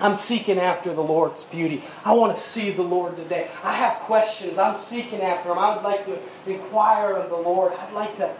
I'm 0.00 0.16
seeking 0.16 0.58
after 0.58 0.94
the 0.94 1.02
Lord's 1.02 1.42
beauty. 1.42 1.82
I 2.04 2.12
want 2.12 2.36
to 2.36 2.40
see 2.40 2.70
the 2.70 2.82
Lord 2.82 3.16
today. 3.16 3.48
I 3.64 3.74
have 3.74 3.94
questions. 3.94 4.56
I'm 4.56 4.76
seeking 4.76 5.20
after 5.20 5.50
Him. 5.50 5.58
I 5.58 5.74
would 5.74 5.82
like 5.82 6.06
to 6.06 6.18
inquire 6.46 7.16
of 7.16 7.30
the 7.30 7.36
Lord. 7.36 7.72
I'd 7.72 7.92
like 7.92 8.16
to 8.18 8.32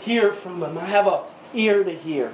hear 0.00 0.32
from 0.32 0.62
Him. 0.62 0.78
I 0.78 0.86
have 0.86 1.06
a 1.06 1.24
ear 1.52 1.84
to 1.84 1.90
hear. 1.90 2.32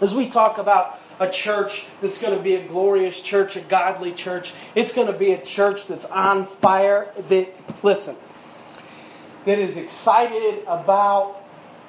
As 0.00 0.14
we 0.14 0.28
talk 0.28 0.58
about 0.58 0.98
a 1.18 1.28
church 1.28 1.86
that's 2.00 2.20
going 2.20 2.36
to 2.36 2.42
be 2.42 2.54
a 2.54 2.62
glorious 2.62 3.20
church, 3.20 3.56
a 3.56 3.60
godly 3.60 4.12
church, 4.12 4.52
it's 4.74 4.92
going 4.92 5.06
to 5.06 5.18
be 5.18 5.32
a 5.32 5.42
church 5.42 5.86
that's 5.86 6.04
on 6.06 6.46
fire. 6.46 7.08
That 7.28 7.48
listen, 7.82 8.16
that 9.46 9.58
is 9.58 9.76
excited 9.76 10.62
about 10.66 11.42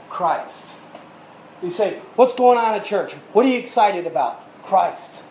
Christ. 0.09 0.75
You 1.61 1.71
say, 1.71 1.99
"What's 2.15 2.33
going 2.33 2.57
on 2.57 2.75
at 2.75 2.83
church? 2.83 3.13
What 3.33 3.45
are 3.45 3.49
you 3.49 3.59
excited 3.59 4.07
about?" 4.07 4.41
Christ. 4.63 5.23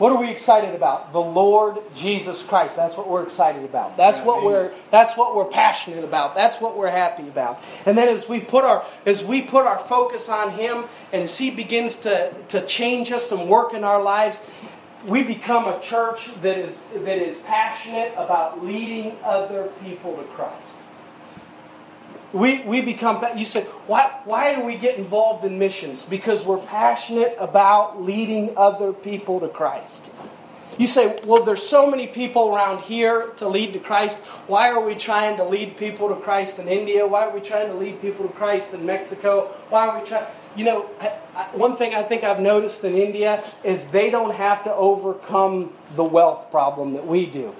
What 0.00 0.12
are 0.12 0.18
we 0.18 0.30
excited 0.30 0.74
about? 0.74 1.12
The 1.12 1.20
Lord 1.20 1.76
Jesus 1.94 2.42
Christ. 2.42 2.74
That's 2.74 2.96
what 2.96 3.06
we're 3.06 3.22
excited 3.22 3.64
about. 3.64 3.98
That's 3.98 4.18
what 4.20 4.42
we're 4.42 4.72
that's 4.90 5.14
what 5.14 5.36
we're 5.36 5.44
passionate 5.44 6.04
about. 6.04 6.34
That's 6.34 6.58
what 6.58 6.74
we're 6.74 6.88
happy 6.90 7.28
about. 7.28 7.62
And 7.84 7.98
then 7.98 8.08
as 8.08 8.26
we 8.26 8.40
put 8.40 8.64
our 8.64 8.82
as 9.04 9.22
we 9.22 9.42
put 9.42 9.66
our 9.66 9.78
focus 9.78 10.30
on 10.30 10.52
him 10.52 10.84
and 11.12 11.24
as 11.24 11.36
he 11.36 11.50
begins 11.50 11.98
to, 11.98 12.32
to 12.48 12.64
change 12.64 13.12
us 13.12 13.30
and 13.30 13.46
work 13.46 13.74
in 13.74 13.84
our 13.84 14.02
lives, 14.02 14.42
we 15.06 15.22
become 15.22 15.66
a 15.66 15.78
church 15.82 16.32
that 16.40 16.56
is 16.56 16.86
that 16.94 17.18
is 17.18 17.40
passionate 17.40 18.14
about 18.16 18.64
leading 18.64 19.14
other 19.22 19.68
people 19.84 20.16
to 20.16 20.22
Christ 20.28 20.79
we, 22.32 22.62
we 22.62 22.80
become, 22.80 23.24
you 23.36 23.44
say, 23.44 23.62
why, 23.86 24.10
why 24.24 24.54
do 24.54 24.64
we 24.64 24.76
get 24.76 24.98
involved 24.98 25.44
in 25.44 25.58
missions? 25.58 26.04
Because 26.04 26.44
we're 26.44 26.64
passionate 26.64 27.36
about 27.38 28.02
leading 28.02 28.54
other 28.56 28.92
people 28.92 29.40
to 29.40 29.48
Christ. 29.48 30.14
You 30.78 30.86
say, 30.86 31.18
well, 31.24 31.44
there's 31.44 31.66
so 31.66 31.90
many 31.90 32.06
people 32.06 32.54
around 32.54 32.82
here 32.82 33.30
to 33.36 33.48
lead 33.48 33.72
to 33.74 33.80
Christ. 33.80 34.18
Why 34.46 34.70
are 34.70 34.80
we 34.80 34.94
trying 34.94 35.36
to 35.36 35.44
lead 35.44 35.76
people 35.76 36.08
to 36.08 36.14
Christ 36.14 36.58
in 36.58 36.68
India? 36.68 37.06
Why 37.06 37.26
are 37.26 37.34
we 37.34 37.40
trying 37.40 37.68
to 37.68 37.74
lead 37.74 38.00
people 38.00 38.26
to 38.26 38.32
Christ 38.32 38.72
in 38.72 38.86
Mexico? 38.86 39.48
Why 39.68 39.88
are 39.88 40.00
we 40.00 40.06
trying? 40.06 40.26
You 40.56 40.64
know, 40.64 40.80
one 41.52 41.76
thing 41.76 41.94
I 41.94 42.02
think 42.02 42.24
I've 42.24 42.40
noticed 42.40 42.82
in 42.84 42.94
India 42.94 43.44
is 43.62 43.90
they 43.90 44.10
don't 44.10 44.34
have 44.34 44.64
to 44.64 44.72
overcome 44.72 45.72
the 45.96 46.04
wealth 46.04 46.50
problem 46.50 46.94
that 46.94 47.06
we 47.06 47.26
do. 47.26 47.54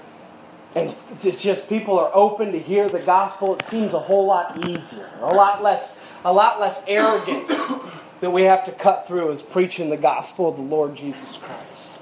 And 0.74 0.88
it's 0.88 1.42
just 1.42 1.68
people 1.68 1.98
are 1.98 2.10
open 2.14 2.52
to 2.52 2.58
hear 2.58 2.88
the 2.88 3.00
gospel. 3.00 3.56
It 3.56 3.62
seems 3.64 3.92
a 3.92 3.98
whole 3.98 4.26
lot 4.26 4.68
easier, 4.68 5.08
a 5.20 5.34
lot 5.34 5.62
less, 5.62 5.98
a 6.24 6.32
lot 6.32 6.60
less 6.60 6.84
arrogance 6.86 7.72
that 8.20 8.30
we 8.30 8.42
have 8.42 8.64
to 8.66 8.72
cut 8.72 9.08
through 9.08 9.32
as 9.32 9.42
preaching 9.42 9.90
the 9.90 9.96
gospel 9.96 10.48
of 10.48 10.56
the 10.56 10.62
Lord 10.62 10.94
Jesus 10.94 11.38
Christ. 11.38 11.98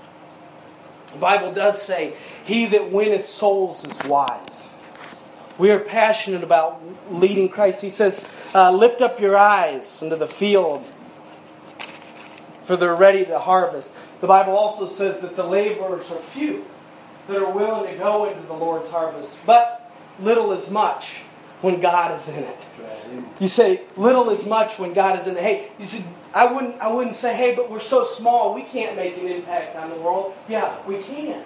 The 1.13 1.19
Bible 1.19 1.53
does 1.53 1.81
say, 1.81 2.13
"He 2.45 2.67
that 2.67 2.91
winneth 2.91 3.25
souls 3.25 3.87
is 3.87 3.99
wise." 4.07 4.71
We 5.57 5.71
are 5.71 5.81
passionate 5.81 6.45
about 6.45 6.81
leading 7.11 7.49
Christ. 7.49 7.81
He 7.81 7.91
says, 7.91 8.23
uh, 8.55 8.71
"Lift 8.71 9.01
up 9.01 9.19
your 9.19 9.37
eyes 9.37 10.03
into 10.03 10.17
the 10.17 10.29
field, 10.29 10.85
for 12.65 12.77
they're 12.77 12.95
ready 12.95 13.25
to 13.25 13.39
harvest." 13.39 13.97
The 14.21 14.27
Bible 14.27 14.55
also 14.59 14.89
says 14.89 15.21
that 15.21 15.37
the 15.37 15.45
laborers 15.45 16.13
are 16.13 16.17
few 16.17 16.67
that 17.29 17.37
are 17.37 17.53
willing 17.53 17.93
to 17.93 17.99
go 17.99 18.29
into 18.29 18.47
the 18.47 18.55
Lord's 18.55 18.91
harvest. 18.91 19.45
But 19.47 19.91
little 20.21 20.53
is 20.53 20.71
much 20.71 21.19
when 21.61 21.81
God 21.81 22.13
is 22.13 22.29
in 22.29 22.43
it. 22.43 22.57
You 23.41 23.49
say 23.49 23.83
little 23.97 24.31
is 24.31 24.45
much 24.47 24.79
when 24.79 24.93
God 24.93 25.19
is 25.19 25.27
in 25.27 25.37
it. 25.37 25.43
Hey, 25.43 25.69
you 25.79 25.85
said 25.85 26.05
I 26.35 26.53
wouldn't 26.53 26.79
I 26.81 26.93
wouldn't 26.93 27.17
say, 27.17 27.35
hey, 27.35 27.55
but 27.55 27.71
we're 27.71 27.81
so 27.81 28.05
small 28.05 28.55
we 28.55 28.63
can't 28.63 28.97
make 28.97 29.17
an 29.19 29.27
impact 29.27 29.77
on 29.77 29.91
the 29.91 29.97
world. 29.97 30.35
Yeah, 30.49 30.77
we 30.87 31.03
can. 31.03 31.45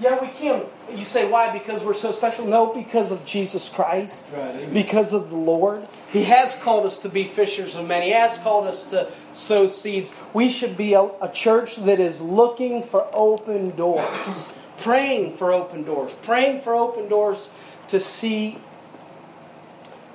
Yeah, 0.00 0.20
we 0.20 0.28
can. 0.28 0.62
You 0.92 1.04
say 1.04 1.28
why? 1.28 1.52
Because 1.52 1.82
we're 1.82 1.92
so 1.92 2.12
special? 2.12 2.46
No, 2.46 2.72
because 2.72 3.10
of 3.10 3.24
Jesus 3.24 3.68
Christ. 3.68 4.30
Right, 4.32 4.72
because 4.72 5.12
of 5.12 5.28
the 5.28 5.36
Lord. 5.36 5.86
He 6.10 6.24
has 6.24 6.54
called 6.54 6.86
us 6.86 7.00
to 7.00 7.08
be 7.08 7.24
fishers 7.24 7.76
of 7.76 7.86
men. 7.86 8.02
He 8.02 8.10
has 8.10 8.38
called 8.38 8.66
us 8.66 8.88
to 8.90 9.10
sow 9.32 9.66
seeds. 9.66 10.14
We 10.32 10.50
should 10.50 10.76
be 10.76 10.94
a, 10.94 11.10
a 11.20 11.30
church 11.32 11.76
that 11.76 11.98
is 11.98 12.20
looking 12.22 12.82
for 12.82 13.08
open 13.12 13.76
doors 13.76 14.48
praying 14.78 15.36
for 15.36 15.52
open 15.52 15.84
doors, 15.84 16.14
praying 16.14 16.60
for 16.60 16.74
open 16.74 17.08
doors 17.08 17.50
to 17.88 18.00
see 18.00 18.58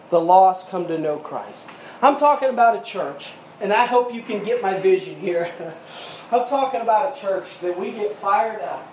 the 0.10 0.20
lost 0.20 0.70
come 0.70 0.88
to 0.88 0.98
know 0.98 1.18
Christ. 1.18 1.70
I'm 2.02 2.18
talking 2.18 2.50
about 2.50 2.80
a 2.80 2.84
church, 2.84 3.34
and 3.62 3.74
I 3.74 3.86
hope 3.86 4.14
you 4.14 4.22
can 4.22 4.44
get 4.44 4.62
my 4.62 4.80
vision 4.80 5.16
here. 5.16 5.50
I'm 6.32 6.48
talking 6.48 6.82
about 6.82 7.16
a 7.16 7.20
church 7.20 7.60
that 7.62 7.78
we 7.78 7.92
get 7.92 8.14
fired 8.14 8.62
up 8.62 8.88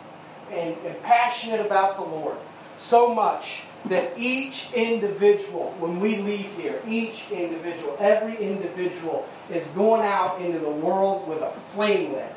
and, 0.51 0.77
and 0.85 1.03
passionate 1.03 1.65
about 1.65 1.97
the 1.97 2.03
Lord 2.03 2.37
so 2.79 3.15
much 3.15 3.63
that 3.87 4.13
each 4.19 4.73
individual, 4.75 5.75
when 5.79 6.01
we 6.01 6.17
leave 6.17 6.53
here, 6.57 6.81
each 6.87 7.31
individual, 7.31 7.97
every 7.99 8.37
individual 8.37 9.27
is 9.51 9.67
going 9.69 10.03
out 10.03 10.41
into 10.41 10.59
the 10.59 10.71
world 10.71 11.27
with 11.29 11.41
a 11.41 11.51
flame 11.73 12.13
lit 12.13 12.33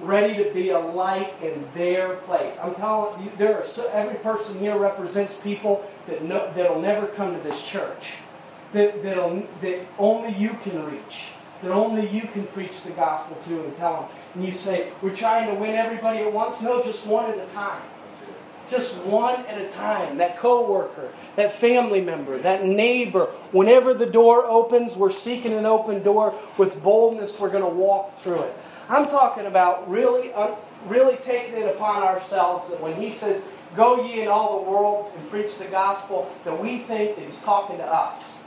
ready 0.00 0.42
to 0.42 0.52
be 0.52 0.70
a 0.70 0.78
light 0.78 1.32
in 1.42 1.64
their 1.74 2.14
place. 2.14 2.58
I'm 2.62 2.74
telling 2.74 3.22
you, 3.22 3.30
there 3.36 3.56
are 3.56 3.66
so, 3.66 3.88
every 3.92 4.16
person 4.16 4.58
here 4.58 4.76
represents 4.76 5.34
people 5.34 5.84
that 6.06 6.22
no, 6.22 6.52
that'll 6.52 6.80
never 6.80 7.06
come 7.06 7.34
to 7.34 7.40
this 7.40 7.64
church. 7.66 8.14
That 8.72 9.02
that'll, 9.02 9.46
that 9.60 9.80
only 9.98 10.32
you 10.32 10.50
can 10.62 10.84
reach. 10.86 11.32
That 11.62 11.70
only 11.70 12.08
you 12.08 12.22
can 12.22 12.46
preach 12.46 12.82
the 12.82 12.92
gospel 12.92 13.36
to 13.44 13.64
and 13.64 13.76
tell 13.76 14.02
them. 14.02 14.10
And 14.34 14.44
you 14.44 14.52
say, 14.52 14.90
we're 15.00 15.14
trying 15.14 15.54
to 15.54 15.60
win 15.60 15.74
everybody 15.74 16.18
at 16.20 16.32
once. 16.32 16.62
No, 16.62 16.82
just 16.82 17.06
one 17.06 17.30
at 17.30 17.38
a 17.38 17.46
time. 17.52 17.82
Just 18.68 19.04
one 19.04 19.44
at 19.46 19.60
a 19.60 19.68
time. 19.68 20.16
That 20.16 20.38
coworker, 20.38 21.10
that 21.36 21.52
family 21.52 22.00
member, 22.00 22.38
that 22.38 22.64
neighbor. 22.64 23.26
Whenever 23.52 23.92
the 23.92 24.06
door 24.06 24.46
opens, 24.46 24.96
we're 24.96 25.10
seeking 25.10 25.52
an 25.52 25.66
open 25.66 26.02
door 26.02 26.34
with 26.56 26.82
boldness. 26.82 27.38
We're 27.38 27.50
going 27.50 27.62
to 27.62 27.78
walk 27.78 28.16
through 28.16 28.42
it. 28.42 28.54
I'm 28.92 29.06
talking 29.06 29.46
about 29.46 29.88
really, 29.88 30.30
really 30.86 31.16
taking 31.16 31.56
it 31.56 31.74
upon 31.74 32.02
ourselves 32.02 32.68
that 32.68 32.80
when 32.80 32.94
he 33.00 33.10
says, 33.10 33.50
Go 33.74 34.04
ye 34.04 34.20
in 34.20 34.28
all 34.28 34.62
the 34.62 34.70
world 34.70 35.10
and 35.16 35.30
preach 35.30 35.56
the 35.56 35.64
gospel, 35.64 36.30
that 36.44 36.60
we 36.60 36.78
think 36.78 37.16
that 37.16 37.24
he's 37.24 37.40
talking 37.42 37.78
to 37.78 37.86
us. 37.86 38.46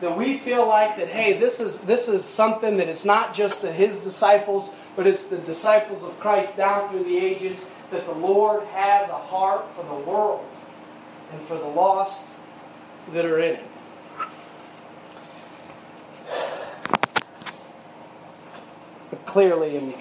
That 0.00 0.16
we 0.16 0.38
feel 0.38 0.66
like 0.66 0.96
that, 0.96 1.08
hey, 1.08 1.38
this 1.38 1.60
is 1.60 1.82
this 1.82 2.08
is 2.08 2.24
something 2.24 2.78
that 2.78 2.88
it's 2.88 3.04
not 3.04 3.34
just 3.34 3.60
to 3.60 3.70
his 3.70 3.98
disciples, 3.98 4.74
but 4.96 5.06
it's 5.06 5.28
the 5.28 5.36
disciples 5.36 6.02
of 6.02 6.18
Christ 6.18 6.56
down 6.56 6.88
through 6.88 7.04
the 7.04 7.18
ages, 7.18 7.70
that 7.90 8.06
the 8.06 8.14
Lord 8.14 8.64
has 8.68 9.10
a 9.10 9.12
heart 9.12 9.70
for 9.72 9.84
the 9.84 10.10
world 10.10 10.46
and 11.30 11.42
for 11.42 11.56
the 11.56 11.66
lost 11.66 12.34
that 13.12 13.26
are 13.26 13.38
in 13.38 13.56
it. 13.56 13.64
Clearly, 19.34 19.76
and 19.76 19.92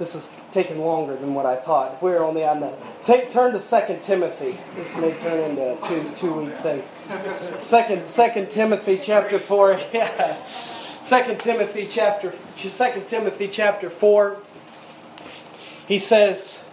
this 0.00 0.16
is 0.16 0.36
taking 0.50 0.80
longer 0.80 1.14
than 1.14 1.32
what 1.32 1.46
I 1.46 1.54
thought. 1.54 1.94
If 1.94 2.02
We're 2.02 2.24
only 2.24 2.44
on 2.44 2.58
the 2.58 2.72
take, 3.04 3.30
turn 3.30 3.52
to 3.52 3.60
Second 3.60 4.02
Timothy. 4.02 4.58
This 4.74 4.98
may 4.98 5.16
turn 5.16 5.38
into 5.48 5.78
a 5.78 5.80
two 5.80 6.10
two 6.16 6.34
week 6.34 6.54
thing. 6.54 6.82
Second 7.36 8.10
Second 8.10 8.50
Timothy 8.50 8.98
chapter 9.00 9.38
four. 9.38 9.78
Yeah. 9.92 10.44
Second 10.44 11.38
Timothy 11.38 11.86
chapter 11.88 12.32
Second 12.56 13.06
Timothy 13.06 13.46
chapter 13.46 13.88
four. 13.88 14.38
He 15.86 15.98
says 15.98 16.64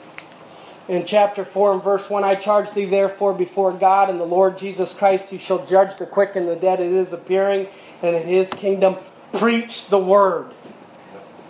in 0.89 1.06
chapter 1.06 1.46
4 1.46 1.74
and 1.74 1.84
verse 1.84 2.10
1 2.10 2.24
I 2.24 2.34
charge 2.34 2.72
thee 2.72 2.86
therefore 2.86 3.34
before 3.34 3.72
God 3.72 4.10
and 4.10 4.20
the 4.20 4.26
Lord 4.26 4.58
Jesus 4.58 4.92
Christ, 4.92 5.30
who 5.30 5.38
shall 5.38 5.63
judge 5.68 5.98
the 5.98 6.08
quick 6.08 6.36
and 6.36 6.48
the 6.48 6.56
dead 6.56 6.82
at 6.82 6.92
his 6.92 7.13
appearing 7.13 7.68
and 8.02 8.16
in 8.16 8.24
his 8.24 8.50
kingdom, 8.50 8.96
preach 9.34 9.88
the 9.88 10.00
word. 10.00 10.48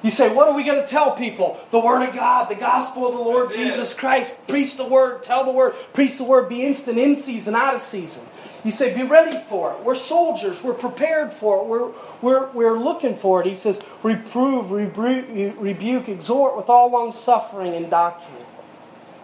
You 0.03 0.11
say, 0.11 0.33
what 0.33 0.49
are 0.49 0.55
we 0.55 0.65
going 0.65 0.81
to 0.81 0.87
tell 0.87 1.11
people? 1.11 1.57
The 1.71 1.79
Word 1.79 2.07
of 2.07 2.13
God, 2.13 2.49
the 2.49 2.55
gospel 2.55 3.07
of 3.07 3.13
the 3.13 3.21
Lord 3.21 3.47
That's 3.47 3.55
Jesus 3.55 3.93
it. 3.93 3.97
Christ. 3.97 4.47
Preach 4.49 4.75
the 4.75 4.85
Word, 4.85 5.23
tell 5.23 5.45
the 5.45 5.51
Word, 5.51 5.73
preach 5.93 6.17
the 6.17 6.25
Word, 6.25 6.49
be 6.49 6.65
instant 6.65 6.97
in 6.97 7.15
season, 7.15 7.55
out 7.55 7.73
of 7.73 7.79
season. 7.79 8.27
You 8.65 8.71
say, 8.71 8.93
be 8.93 9.03
ready 9.03 9.37
for 9.47 9.73
it. 9.73 9.83
We're 9.83 9.95
soldiers, 9.95 10.61
we're 10.61 10.73
prepared 10.73 11.31
for 11.31 11.61
it, 11.61 11.67
we're, 11.67 11.91
we're, 12.21 12.51
we're 12.51 12.77
looking 12.77 13.15
for 13.15 13.39
it. 13.41 13.47
He 13.47 13.55
says, 13.55 13.81
reprove, 14.03 14.71
rebuke, 14.71 15.55
rebuke, 15.57 16.09
exhort 16.09 16.57
with 16.57 16.69
all 16.69 16.91
long 16.91 17.13
suffering 17.13 17.73
and 17.73 17.89
doctrine. 17.89 18.45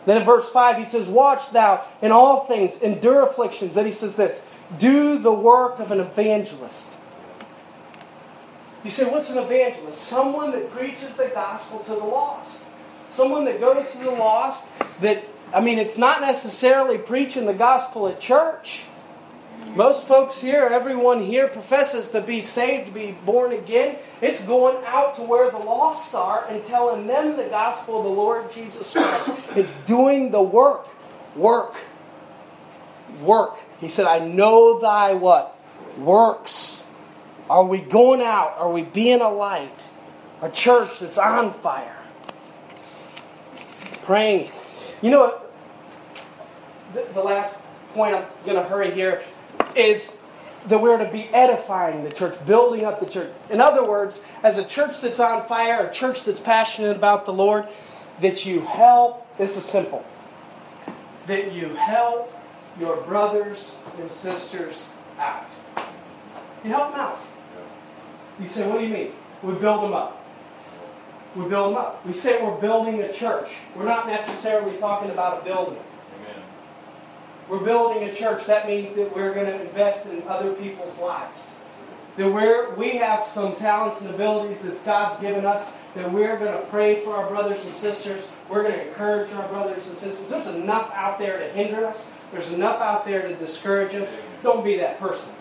Then 0.05 0.17
in 0.17 0.23
verse 0.23 0.49
5, 0.49 0.77
he 0.77 0.85
says, 0.85 1.07
Watch 1.07 1.51
thou 1.51 1.83
in 2.01 2.11
all 2.11 2.45
things, 2.45 2.81
endure 2.81 3.23
afflictions. 3.23 3.75
Then 3.75 3.85
he 3.85 3.91
says 3.91 4.15
this 4.15 4.45
do 4.77 5.17
the 5.17 5.33
work 5.33 5.79
of 5.79 5.91
an 5.91 5.99
evangelist. 5.99 6.95
You 8.83 8.89
say, 8.89 9.09
what's 9.09 9.29
an 9.29 9.43
evangelist? 9.43 9.97
Someone 9.97 10.51
that 10.51 10.71
preaches 10.71 11.15
the 11.17 11.29
gospel 11.33 11.79
to 11.79 11.91
the 11.91 12.05
lost. 12.05 12.63
Someone 13.11 13.45
that 13.45 13.59
goes 13.59 13.91
to 13.91 13.97
the 13.97 14.11
lost 14.11 14.71
that, 15.01 15.23
I 15.53 15.59
mean, 15.59 15.77
it's 15.77 15.97
not 15.97 16.21
necessarily 16.21 16.97
preaching 16.97 17.45
the 17.45 17.53
gospel 17.53 18.07
at 18.07 18.19
church. 18.19 18.83
Most 19.75 20.07
folks 20.07 20.41
here, 20.41 20.67
everyone 20.71 21.21
here 21.21 21.47
professes 21.47 22.09
to 22.11 22.21
be 22.21 22.41
saved, 22.41 22.87
to 22.87 22.93
be 22.93 23.15
born 23.25 23.51
again. 23.51 23.97
It's 24.21 24.43
going 24.45 24.83
out 24.85 25.15
to 25.15 25.21
where 25.21 25.51
the 25.51 25.57
lost 25.57 26.15
are 26.15 26.45
and 26.49 26.65
telling 26.65 27.05
them 27.05 27.37
the 27.37 27.43
gospel 27.43 27.99
of 27.99 28.05
the 28.05 28.09
Lord 28.09 28.51
Jesus 28.51 28.93
Christ. 28.93 29.29
it's 29.55 29.73
doing 29.81 30.31
the 30.31 30.41
work. 30.41 30.87
Work. 31.35 31.75
Work. 33.21 33.57
He 33.79 33.87
said, 33.87 34.05
I 34.05 34.19
know 34.19 34.79
thy 34.79 35.13
what? 35.13 35.55
Works. 35.97 36.88
Are 37.49 37.65
we 37.65 37.81
going 37.81 38.21
out? 38.21 38.53
Are 38.57 38.71
we 38.71 38.83
being 38.83 39.21
a 39.21 39.29
light? 39.29 39.71
A 40.41 40.49
church 40.49 40.99
that's 40.99 41.17
on 41.17 41.51
fire. 41.51 41.97
Praying. 44.03 44.51
You 45.01 45.11
know 45.11 45.19
what? 45.19 45.51
The, 46.93 47.13
the 47.13 47.23
last 47.23 47.61
point, 47.93 48.15
I'm 48.15 48.25
going 48.45 48.57
to 48.57 48.63
hurry 48.63 48.91
here, 48.91 49.23
is 49.75 50.25
that 50.67 50.79
we're 50.79 50.97
to 50.97 51.11
be 51.11 51.23
edifying 51.33 52.03
the 52.03 52.11
church, 52.11 52.35
building 52.45 52.85
up 52.85 52.99
the 52.99 53.05
church. 53.05 53.31
In 53.49 53.61
other 53.61 53.87
words, 53.87 54.23
as 54.43 54.57
a 54.57 54.65
church 54.65 55.01
that's 55.01 55.19
on 55.19 55.47
fire, 55.47 55.87
a 55.87 55.93
church 55.93 56.25
that's 56.25 56.39
passionate 56.39 56.95
about 56.95 57.25
the 57.25 57.33
Lord, 57.33 57.65
that 58.21 58.45
you 58.45 58.61
help, 58.61 59.37
this 59.37 59.57
is 59.57 59.65
simple, 59.65 60.05
that 61.27 61.51
you 61.53 61.69
help 61.75 62.33
your 62.79 62.97
brothers 63.03 63.81
and 63.99 64.11
sisters 64.11 64.91
out. 65.17 65.45
You 66.63 66.71
help 66.71 66.91
them 66.91 66.99
out. 66.99 67.19
You 68.39 68.47
say, 68.47 68.69
what 68.69 68.79
do 68.79 68.85
you 68.85 68.93
mean? 68.93 69.11
We 69.43 69.53
build 69.55 69.83
them 69.83 69.93
up. 69.93 70.25
We 71.35 71.47
build 71.47 71.73
them 71.73 71.81
up. 71.81 72.05
We 72.05 72.13
say 72.13 72.43
we're 72.43 72.59
building 72.59 73.01
a 73.01 73.11
church. 73.13 73.49
We're 73.75 73.85
not 73.85 74.07
necessarily 74.07 74.77
talking 74.77 75.11
about 75.11 75.41
a 75.41 75.45
building. 75.45 75.77
Amen. 75.77 76.43
We're 77.49 77.63
building 77.63 78.03
a 78.03 78.13
church. 78.13 78.45
That 78.47 78.67
means 78.67 78.95
that 78.95 79.15
we're 79.15 79.33
going 79.33 79.45
to 79.45 79.61
invest 79.61 80.05
in 80.07 80.23
other 80.27 80.53
people's 80.53 80.97
lives. 80.99 81.55
That 82.17 82.33
we're, 82.33 82.73
we 82.75 82.97
have 82.97 83.27
some 83.27 83.55
talents 83.55 84.01
and 84.01 84.13
abilities 84.13 84.61
that 84.61 84.83
God's 84.83 85.21
given 85.21 85.45
us 85.45 85.71
that 85.95 86.11
we're 86.11 86.37
going 86.37 86.53
to 86.53 86.65
pray 86.67 87.03
for 87.03 87.15
our 87.15 87.27
brothers 87.29 87.65
and 87.65 87.73
sisters. 87.73 88.31
We're 88.49 88.63
going 88.63 88.75
to 88.75 88.87
encourage 88.87 89.31
our 89.33 89.47
brothers 89.49 89.87
and 89.87 89.97
sisters. 89.97 90.27
There's 90.27 90.55
enough 90.55 90.91
out 90.93 91.19
there 91.19 91.39
to 91.39 91.45
hinder 91.45 91.85
us. 91.85 92.11
There's 92.31 92.53
enough 92.53 92.79
out 92.81 93.05
there 93.05 93.27
to 93.27 93.35
discourage 93.35 93.95
us. 93.95 94.23
Don't 94.43 94.63
be 94.63 94.77
that 94.77 94.99
person. 94.99 95.33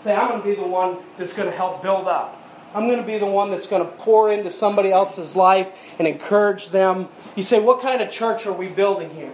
Say, 0.00 0.14
I'm 0.16 0.28
going 0.28 0.42
to 0.42 0.48
be 0.48 0.54
the 0.54 0.66
one 0.66 0.96
that's 1.18 1.36
going 1.36 1.50
to 1.50 1.56
help 1.56 1.82
build 1.82 2.08
up. 2.08 2.39
I'm 2.72 2.86
going 2.86 3.00
to 3.00 3.06
be 3.06 3.18
the 3.18 3.26
one 3.26 3.50
that's 3.50 3.66
going 3.66 3.84
to 3.84 3.92
pour 3.96 4.30
into 4.30 4.50
somebody 4.50 4.92
else's 4.92 5.34
life 5.34 5.98
and 5.98 6.06
encourage 6.06 6.70
them. 6.70 7.08
You 7.34 7.42
say, 7.42 7.60
what 7.60 7.80
kind 7.80 8.00
of 8.00 8.10
church 8.10 8.46
are 8.46 8.52
we 8.52 8.68
building 8.68 9.10
here? 9.10 9.32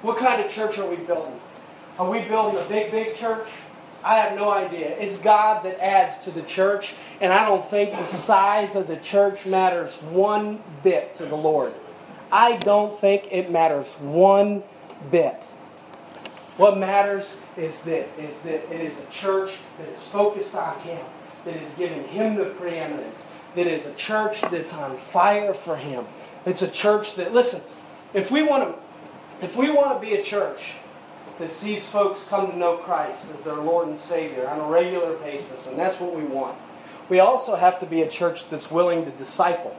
What 0.00 0.18
kind 0.18 0.42
of 0.42 0.50
church 0.50 0.78
are 0.78 0.88
we 0.88 0.96
building? 0.96 1.38
Are 1.98 2.10
we 2.10 2.22
building 2.22 2.58
a 2.58 2.68
big, 2.68 2.90
big 2.90 3.14
church? 3.14 3.46
I 4.02 4.16
have 4.16 4.36
no 4.36 4.50
idea. 4.50 4.88
It's 4.98 5.18
God 5.18 5.64
that 5.64 5.78
adds 5.84 6.24
to 6.24 6.30
the 6.30 6.42
church, 6.42 6.94
and 7.20 7.32
I 7.32 7.46
don't 7.46 7.64
think 7.64 7.92
the 7.92 8.04
size 8.04 8.74
of 8.74 8.88
the 8.88 8.96
church 8.96 9.46
matters 9.46 9.94
one 9.96 10.60
bit 10.82 11.14
to 11.14 11.26
the 11.26 11.36
Lord. 11.36 11.72
I 12.32 12.56
don't 12.56 12.92
think 12.92 13.28
it 13.30 13.50
matters 13.50 13.92
one 13.94 14.62
bit. 15.10 15.34
What 16.56 16.78
matters 16.78 17.44
is 17.56 17.84
that, 17.84 18.08
is 18.18 18.40
that 18.40 18.74
it 18.74 18.80
is 18.80 19.06
a 19.06 19.10
church 19.12 19.58
that 19.78 19.88
is 19.88 20.08
focused 20.08 20.54
on 20.54 20.78
Him 20.80 21.04
that 21.44 21.56
is 21.56 21.74
giving 21.74 22.04
Him 22.04 22.36
the 22.36 22.46
preeminence, 22.46 23.32
that 23.54 23.66
is 23.66 23.86
a 23.86 23.94
church 23.94 24.40
that's 24.42 24.74
on 24.74 24.96
fire 24.96 25.54
for 25.54 25.76
Him. 25.76 26.04
It's 26.46 26.62
a 26.62 26.70
church 26.70 27.14
that, 27.16 27.32
listen, 27.32 27.60
if 28.14 28.30
we 28.30 28.42
want 28.42 28.64
to, 28.64 29.44
if 29.44 29.56
we 29.56 29.70
want 29.70 30.00
to 30.00 30.06
be 30.06 30.14
a 30.14 30.22
church 30.22 30.74
that 31.38 31.50
sees 31.50 31.90
folks 31.90 32.28
come 32.28 32.50
to 32.50 32.56
know 32.56 32.76
Christ 32.76 33.30
as 33.32 33.42
their 33.42 33.54
Lord 33.54 33.88
and 33.88 33.98
Savior 33.98 34.48
on 34.48 34.60
a 34.60 34.70
regular 34.70 35.16
basis, 35.16 35.68
and 35.68 35.78
that's 35.78 36.00
what 36.00 36.14
we 36.14 36.24
want, 36.24 36.56
we 37.08 37.20
also 37.20 37.56
have 37.56 37.78
to 37.80 37.86
be 37.86 38.02
a 38.02 38.08
church 38.08 38.48
that's 38.48 38.70
willing 38.70 39.04
to 39.04 39.10
disciple 39.12 39.76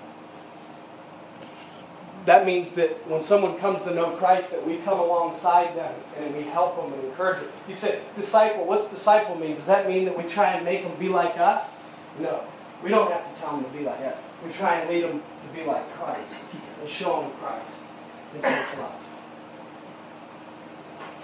that 2.26 2.46
means 2.46 2.76
that 2.76 2.90
when 3.08 3.22
someone 3.22 3.58
comes 3.58 3.84
to 3.84 3.94
know 3.94 4.12
Christ, 4.12 4.52
that 4.52 4.66
we 4.66 4.78
come 4.78 5.00
alongside 5.00 5.76
them 5.76 5.94
and 6.18 6.36
we 6.36 6.44
help 6.44 6.76
them 6.78 6.94
and 6.94 7.04
encourage 7.04 7.40
them. 7.40 7.50
You 7.68 7.76
said, 7.76 8.02
disciple, 8.16 8.66
what's 8.66 8.90
disciple 8.90 9.36
mean? 9.36 9.56
Does 9.56 9.68
that 9.68 9.88
mean 9.88 10.06
that 10.06 10.18
we 10.18 10.24
try 10.24 10.54
and 10.54 10.64
make 10.64 10.84
them 10.84 10.98
be 10.98 11.10
like 11.10 11.38
us? 11.38 11.84
No. 12.20 12.42
We 12.82 12.90
don't 12.90 13.12
have 13.12 13.34
to 13.34 13.42
tell 13.42 13.58
them 13.58 13.66
to 13.66 13.78
be 13.78 13.84
like 13.84 14.00
us. 14.02 14.22
We 14.46 14.52
try 14.52 14.76
and 14.76 14.90
lead 14.90 15.04
them 15.04 15.22
to 15.22 15.58
be 15.58 15.66
like 15.66 15.90
Christ 15.94 16.46
and 16.82 16.90
show 16.90 17.22
them 17.22 17.32
Christ 17.40 17.86
and 18.36 18.46
His 18.46 18.78
love. 18.78 19.00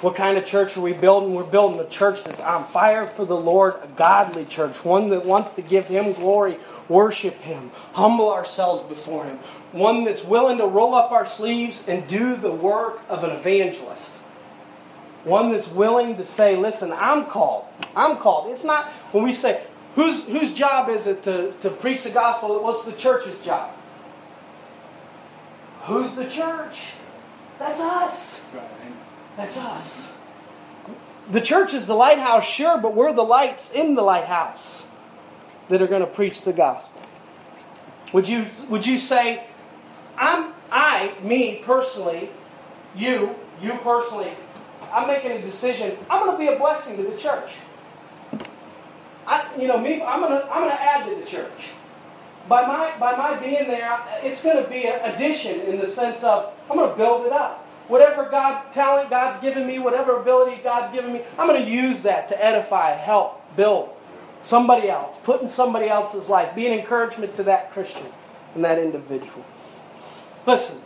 What 0.01 0.15
kind 0.15 0.37
of 0.37 0.45
church 0.45 0.77
are 0.77 0.81
we 0.81 0.93
building? 0.93 1.33
We're 1.33 1.43
building 1.43 1.77
a 1.77 1.89
church 1.89 2.23
that's 2.23 2.39
on 2.39 2.65
fire 2.65 3.03
for 3.03 3.25
the 3.25 3.35
Lord, 3.35 3.73
a 3.83 3.87
godly 3.87 4.45
church, 4.45 4.85
one 4.85 5.09
that 5.09 5.25
wants 5.25 5.51
to 5.53 5.61
give 5.61 5.87
Him 5.87 6.13
glory, 6.13 6.57
worship 6.87 7.35
Him, 7.41 7.71
humble 7.93 8.31
ourselves 8.31 8.81
before 8.81 9.25
Him, 9.25 9.39
one 9.71 10.03
that's 10.03 10.23
willing 10.23 10.57
to 10.57 10.65
roll 10.65 10.95
up 10.95 11.11
our 11.11 11.25
sleeves 11.25 11.87
and 11.87 12.07
do 12.07 12.35
the 12.35 12.51
work 12.51 13.01
of 13.07 13.23
an 13.23 13.31
evangelist. 13.31 14.17
One 15.23 15.51
that's 15.51 15.67
willing 15.67 16.15
to 16.17 16.25
say, 16.25 16.55
listen, 16.55 16.91
I'm 16.91 17.25
called. 17.25 17.65
I'm 17.95 18.17
called. 18.17 18.51
It's 18.51 18.63
not 18.63 18.87
when 19.11 19.23
we 19.23 19.33
say, 19.33 19.61
whose, 19.95 20.25
whose 20.27 20.53
job 20.53 20.89
is 20.89 21.07
it 21.07 21.23
to, 21.23 21.53
to 21.61 21.69
preach 21.69 22.03
the 22.03 22.09
gospel? 22.09 22.63
What's 22.63 22.85
the 22.85 22.93
church's 22.93 23.43
job? 23.43 23.71
Who's 25.83 26.15
the 26.15 26.29
church? 26.29 26.93
That's 27.59 27.81
us. 27.81 28.49
That's 29.35 29.57
us. 29.57 30.15
The 31.29 31.41
church 31.41 31.73
is 31.73 31.85
the 31.85 31.93
lighthouse, 31.93 32.47
sure, 32.47 32.79
but 32.79 32.95
we're 32.95 33.13
the 33.13 33.23
lights 33.23 33.71
in 33.71 33.93
the 33.93 34.01
lighthouse 34.01 34.87
that 35.67 35.81
are 35.81 35.87
going 35.87 36.01
to 36.01 36.07
preach 36.07 36.43
the 36.43 36.53
gospel. 36.53 37.01
Would 38.13 38.27
you, 38.27 38.47
would 38.69 38.87
you 38.87 38.97
say, 38.97 39.43
I'm, 40.19 40.53
I, 40.71 41.13
me 41.23 41.61
personally, 41.65 42.29
you, 42.95 43.35
you 43.61 43.71
personally, 43.81 44.31
I'm 44.93 45.07
making 45.07 45.31
a 45.31 45.41
decision. 45.41 45.95
I'm 46.09 46.25
going 46.25 46.37
to 46.37 46.37
be 46.37 46.53
a 46.53 46.59
blessing 46.59 46.97
to 46.97 47.03
the 47.03 47.17
church. 47.17 47.55
I, 49.25 49.47
you 49.59 49.67
know, 49.67 49.79
me, 49.79 50.01
I'm 50.01 50.21
going 50.21 50.39
to, 50.39 50.45
I'm 50.51 50.63
going 50.63 50.75
to 50.75 50.81
add 50.81 51.07
to 51.07 51.15
the 51.15 51.25
church. 51.25 51.71
By 52.49 52.65
my, 52.65 52.91
by 52.99 53.15
my 53.15 53.39
being 53.39 53.67
there, 53.67 53.99
it's 54.23 54.43
going 54.43 54.63
to 54.63 54.69
be 54.69 54.87
an 54.87 54.99
addition 55.13 55.59
in 55.61 55.79
the 55.79 55.87
sense 55.87 56.23
of 56.23 56.51
I'm 56.69 56.77
going 56.77 56.89
to 56.89 56.97
build 56.97 57.25
it 57.25 57.31
up. 57.31 57.65
Whatever 57.87 58.27
God 58.29 58.71
talent 58.73 59.09
God's 59.09 59.39
given 59.41 59.65
me, 59.65 59.79
whatever 59.79 60.19
ability 60.19 60.61
God's 60.63 60.93
given 60.93 61.13
me, 61.13 61.21
I'm 61.37 61.47
going 61.47 61.63
to 61.63 61.71
use 61.71 62.03
that 62.03 62.29
to 62.29 62.43
edify, 62.45 62.91
help, 62.91 63.55
build 63.55 63.89
somebody 64.41 64.89
else, 64.89 65.17
put 65.23 65.41
in 65.41 65.49
somebody 65.49 65.87
else's 65.87 66.29
life, 66.29 66.55
be 66.55 66.67
an 66.67 66.77
encouragement 66.77 67.35
to 67.35 67.43
that 67.43 67.71
Christian 67.71 68.05
and 68.55 68.63
that 68.63 68.79
individual. 68.79 69.43
Listen, 70.49 70.79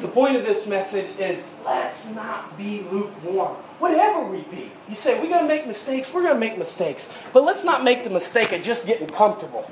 the 0.00 0.08
point 0.08 0.34
of 0.34 0.44
this 0.44 0.66
message 0.66 1.20
is 1.20 1.54
let's 1.64 2.12
not 2.16 2.58
be 2.58 2.80
lukewarm. 2.90 3.54
Whatever 3.78 4.24
we 4.24 4.40
be. 4.50 4.72
You 4.88 4.96
say, 4.96 5.20
we're 5.20 5.28
going 5.28 5.42
to 5.42 5.46
make 5.46 5.68
mistakes, 5.68 6.12
we're 6.12 6.24
going 6.24 6.34
to 6.34 6.40
make 6.40 6.58
mistakes. 6.58 7.24
But 7.32 7.44
let's 7.44 7.62
not 7.62 7.84
make 7.84 8.02
the 8.02 8.10
mistake 8.10 8.50
of 8.50 8.60
just 8.60 8.88
getting 8.88 9.06
comfortable. 9.06 9.70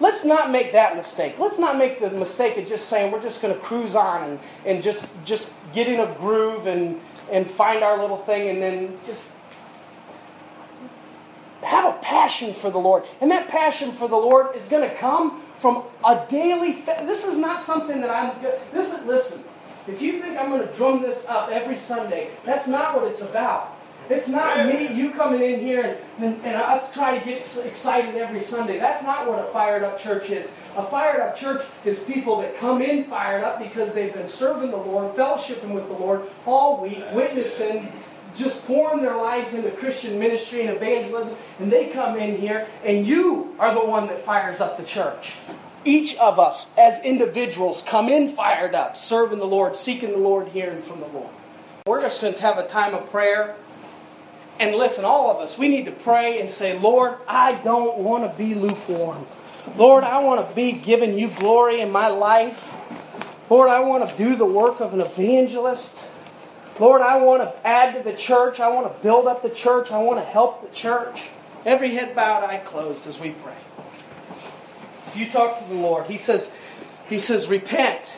let's 0.00 0.24
not 0.24 0.50
make 0.50 0.72
that 0.72 0.96
mistake. 0.96 1.38
Let's 1.38 1.60
not 1.60 1.78
make 1.78 2.00
the 2.00 2.10
mistake 2.10 2.56
of 2.56 2.66
just 2.66 2.88
saying 2.88 3.12
we're 3.12 3.22
just 3.22 3.40
going 3.40 3.54
to 3.54 3.60
cruise 3.60 3.94
on 3.94 4.28
and, 4.28 4.40
and 4.64 4.82
just, 4.82 5.24
just 5.24 5.54
get 5.72 5.86
in 5.86 6.00
a 6.00 6.12
groove 6.14 6.66
and, 6.66 7.00
and 7.30 7.46
find 7.46 7.84
our 7.84 7.96
little 7.96 8.16
thing 8.16 8.48
and 8.48 8.60
then 8.60 8.98
just 9.06 9.32
have 11.62 11.94
a 11.94 11.98
passion 11.98 12.52
for 12.52 12.72
the 12.72 12.78
Lord. 12.78 13.04
And 13.20 13.30
that 13.30 13.46
passion 13.46 13.92
for 13.92 14.08
the 14.08 14.16
Lord 14.16 14.56
is 14.56 14.68
going 14.68 14.90
to 14.90 14.96
come 14.96 15.35
from 15.58 15.84
a 16.04 16.24
daily. 16.28 16.72
Fa- 16.72 17.02
this 17.04 17.26
is 17.26 17.38
not 17.38 17.62
something 17.62 18.00
that 18.00 18.10
I'm. 18.10 18.42
This 18.72 18.98
is 18.98 19.06
listen. 19.06 19.42
If 19.88 20.02
you 20.02 20.20
think 20.20 20.38
I'm 20.38 20.50
going 20.50 20.66
to 20.66 20.74
drum 20.74 21.02
this 21.02 21.28
up 21.28 21.50
every 21.50 21.76
Sunday, 21.76 22.30
that's 22.44 22.66
not 22.66 22.96
what 22.96 23.08
it's 23.08 23.22
about. 23.22 23.76
It's 24.08 24.28
not 24.28 24.66
me, 24.66 24.92
you 24.92 25.10
coming 25.10 25.42
in 25.42 25.58
here 25.58 25.82
and, 25.82 26.24
and, 26.24 26.44
and 26.44 26.56
us 26.56 26.94
trying 26.94 27.18
to 27.18 27.26
get 27.26 27.38
excited 27.38 28.14
every 28.14 28.40
Sunday. 28.40 28.78
That's 28.78 29.02
not 29.02 29.28
what 29.28 29.40
a 29.40 29.44
fired 29.44 29.82
up 29.82 29.98
church 29.98 30.30
is. 30.30 30.46
A 30.76 30.82
fired 30.84 31.20
up 31.20 31.36
church 31.36 31.62
is 31.84 32.04
people 32.04 32.40
that 32.40 32.56
come 32.58 32.82
in 32.82 33.04
fired 33.04 33.42
up 33.42 33.58
because 33.58 33.94
they've 33.94 34.12
been 34.12 34.28
serving 34.28 34.70
the 34.70 34.76
Lord, 34.76 35.16
fellowshipping 35.16 35.74
with 35.74 35.88
the 35.88 35.94
Lord 35.94 36.22
all 36.46 36.80
week, 36.80 37.02
witnessing, 37.12 37.90
just 38.36 38.66
pouring 38.66 39.02
their 39.02 39.16
lives 39.16 39.54
into 39.54 39.70
Christian 39.70 40.18
ministry 40.18 40.62
and 40.62 40.70
evangelism, 40.70 41.36
and 41.58 41.70
they 41.70 41.88
come 41.88 42.18
in 42.18 42.38
here, 42.38 42.66
and 42.84 43.06
you 43.06 43.54
are 43.58 43.74
the 43.74 43.84
one 43.84 44.06
that 44.08 44.20
fires 44.20 44.60
up 44.60 44.76
the 44.76 44.84
church. 44.84 45.36
Each 45.84 46.16
of 46.16 46.38
us, 46.38 46.70
as 46.76 47.02
individuals, 47.04 47.82
come 47.82 48.08
in 48.08 48.28
fired 48.28 48.74
up, 48.74 48.96
serving 48.96 49.38
the 49.38 49.46
Lord, 49.46 49.76
seeking 49.76 50.10
the 50.10 50.18
Lord, 50.18 50.48
hearing 50.48 50.82
from 50.82 51.00
the 51.00 51.06
Lord. 51.06 51.30
We're 51.86 52.02
just 52.02 52.20
going 52.20 52.34
to 52.34 52.42
have 52.42 52.58
a 52.58 52.66
time 52.66 52.94
of 52.94 53.08
prayer. 53.10 53.54
And 54.58 54.74
listen, 54.74 55.04
all 55.04 55.30
of 55.30 55.36
us, 55.36 55.56
we 55.56 55.68
need 55.68 55.84
to 55.84 55.92
pray 55.92 56.40
and 56.40 56.50
say, 56.50 56.78
Lord, 56.78 57.14
I 57.28 57.52
don't 57.62 57.98
want 57.98 58.30
to 58.30 58.36
be 58.36 58.54
lukewarm. 58.54 59.26
Lord, 59.76 60.02
I 60.02 60.22
want 60.22 60.48
to 60.48 60.56
be 60.56 60.72
giving 60.72 61.18
you 61.18 61.28
glory 61.28 61.80
in 61.80 61.92
my 61.92 62.08
life. 62.08 62.72
Lord, 63.48 63.68
I 63.68 63.80
want 63.80 64.08
to 64.08 64.16
do 64.16 64.34
the 64.34 64.46
work 64.46 64.80
of 64.80 64.94
an 64.94 65.00
evangelist. 65.00 66.04
Lord, 66.78 67.00
I 67.00 67.16
want 67.16 67.42
to 67.42 67.66
add 67.66 67.94
to 67.96 68.02
the 68.02 68.16
church. 68.16 68.60
I 68.60 68.68
want 68.68 68.94
to 68.94 69.02
build 69.02 69.26
up 69.26 69.42
the 69.42 69.50
church. 69.50 69.90
I 69.90 70.02
want 70.02 70.18
to 70.18 70.24
help 70.24 70.62
the 70.62 70.74
church. 70.74 71.28
Every 71.64 71.90
head 71.90 72.14
bowed, 72.14 72.44
eye 72.44 72.58
closed 72.58 73.06
as 73.06 73.18
we 73.18 73.30
pray. 73.30 73.54
You 75.14 75.30
talk 75.30 75.58
to 75.58 75.68
the 75.68 75.74
Lord. 75.74 76.06
He 76.06 76.18
says, 76.18 76.54
He 77.08 77.18
says, 77.18 77.48
repent. 77.48 78.12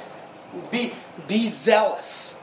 Be, 0.71 0.93
be 1.29 1.47
zealous. 1.47 2.43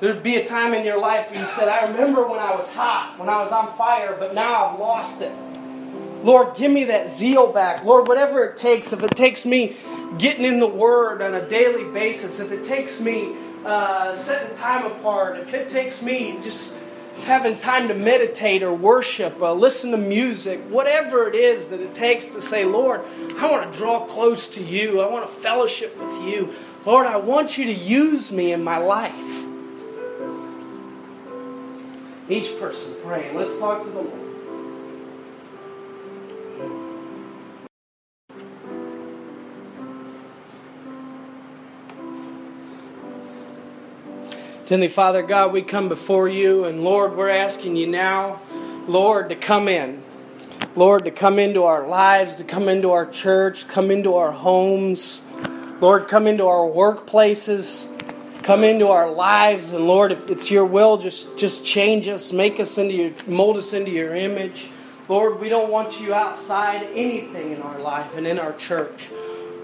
There'd 0.00 0.22
be 0.22 0.36
a 0.36 0.46
time 0.46 0.74
in 0.74 0.84
your 0.84 1.00
life 1.00 1.30
where 1.30 1.40
you 1.40 1.46
said, 1.46 1.68
I 1.68 1.90
remember 1.90 2.28
when 2.28 2.38
I 2.38 2.54
was 2.54 2.72
hot, 2.72 3.18
when 3.18 3.28
I 3.28 3.42
was 3.42 3.50
on 3.50 3.72
fire, 3.76 4.14
but 4.18 4.34
now 4.34 4.66
I've 4.66 4.78
lost 4.78 5.22
it. 5.22 5.32
Lord, 6.22 6.56
give 6.56 6.70
me 6.70 6.84
that 6.84 7.10
zeal 7.10 7.52
back. 7.52 7.84
Lord, 7.84 8.06
whatever 8.06 8.44
it 8.44 8.56
takes, 8.56 8.92
if 8.92 9.02
it 9.02 9.12
takes 9.12 9.44
me 9.44 9.76
getting 10.18 10.44
in 10.44 10.60
the 10.60 10.68
Word 10.68 11.22
on 11.22 11.34
a 11.34 11.48
daily 11.48 11.84
basis, 11.92 12.38
if 12.38 12.52
it 12.52 12.64
takes 12.64 13.00
me 13.00 13.34
uh, 13.68 14.16
setting 14.16 14.56
time 14.56 14.86
apart, 14.86 15.38
if 15.38 15.52
it 15.54 15.68
takes 15.68 16.02
me 16.02 16.38
just 16.42 16.80
having 17.24 17.58
time 17.58 17.88
to 17.88 17.94
meditate 17.94 18.62
or 18.62 18.72
worship, 18.72 19.40
uh, 19.42 19.52
listen 19.52 19.90
to 19.90 19.96
music, 19.96 20.60
whatever 20.70 21.28
it 21.28 21.34
is 21.34 21.68
that 21.68 21.80
it 21.80 21.94
takes 21.94 22.28
to 22.28 22.40
say, 22.40 22.64
Lord, 22.64 23.02
I 23.38 23.50
want 23.50 23.70
to 23.70 23.78
draw 23.78 24.06
close 24.06 24.48
to 24.50 24.62
you. 24.62 25.00
I 25.00 25.10
want 25.10 25.28
to 25.28 25.36
fellowship 25.36 25.98
with 25.98 26.22
you. 26.22 26.52
Lord, 26.86 27.06
I 27.06 27.16
want 27.16 27.58
you 27.58 27.66
to 27.66 27.74
use 27.74 28.32
me 28.32 28.52
in 28.52 28.64
my 28.64 28.78
life. 28.78 29.14
Each 32.30 32.58
person 32.58 32.94
pray. 33.04 33.30
Let's 33.34 33.58
talk 33.58 33.82
to 33.84 33.90
the 33.90 34.00
Lord. 34.00 34.27
Heavenly 44.68 44.88
Father 44.88 45.22
God, 45.22 45.54
we 45.54 45.62
come 45.62 45.88
before 45.88 46.28
you, 46.28 46.66
and 46.66 46.84
Lord, 46.84 47.16
we're 47.16 47.30
asking 47.30 47.76
you 47.76 47.86
now, 47.86 48.38
Lord, 48.86 49.30
to 49.30 49.34
come 49.34 49.66
in. 49.66 50.02
Lord, 50.76 51.06
to 51.06 51.10
come 51.10 51.38
into 51.38 51.64
our 51.64 51.88
lives, 51.88 52.34
to 52.34 52.44
come 52.44 52.68
into 52.68 52.90
our 52.90 53.06
church, 53.06 53.66
come 53.66 53.90
into 53.90 54.16
our 54.16 54.30
homes. 54.30 55.22
Lord, 55.80 56.06
come 56.08 56.26
into 56.26 56.46
our 56.46 56.68
workplaces, 56.68 57.88
come 58.42 58.62
into 58.62 58.88
our 58.88 59.10
lives, 59.10 59.72
and 59.72 59.86
Lord, 59.86 60.12
if 60.12 60.28
it's 60.28 60.50
your 60.50 60.66
will, 60.66 60.98
just, 60.98 61.38
just 61.38 61.64
change 61.64 62.06
us, 62.06 62.34
make 62.34 62.60
us 62.60 62.76
into 62.76 62.92
your, 62.92 63.12
mold 63.26 63.56
us 63.56 63.72
into 63.72 63.90
your 63.90 64.14
image. 64.14 64.68
Lord, 65.08 65.40
we 65.40 65.48
don't 65.48 65.70
want 65.70 65.98
you 65.98 66.12
outside 66.12 66.86
anything 66.92 67.52
in 67.52 67.62
our 67.62 67.78
life 67.78 68.18
and 68.18 68.26
in 68.26 68.38
our 68.38 68.52
church. 68.52 69.08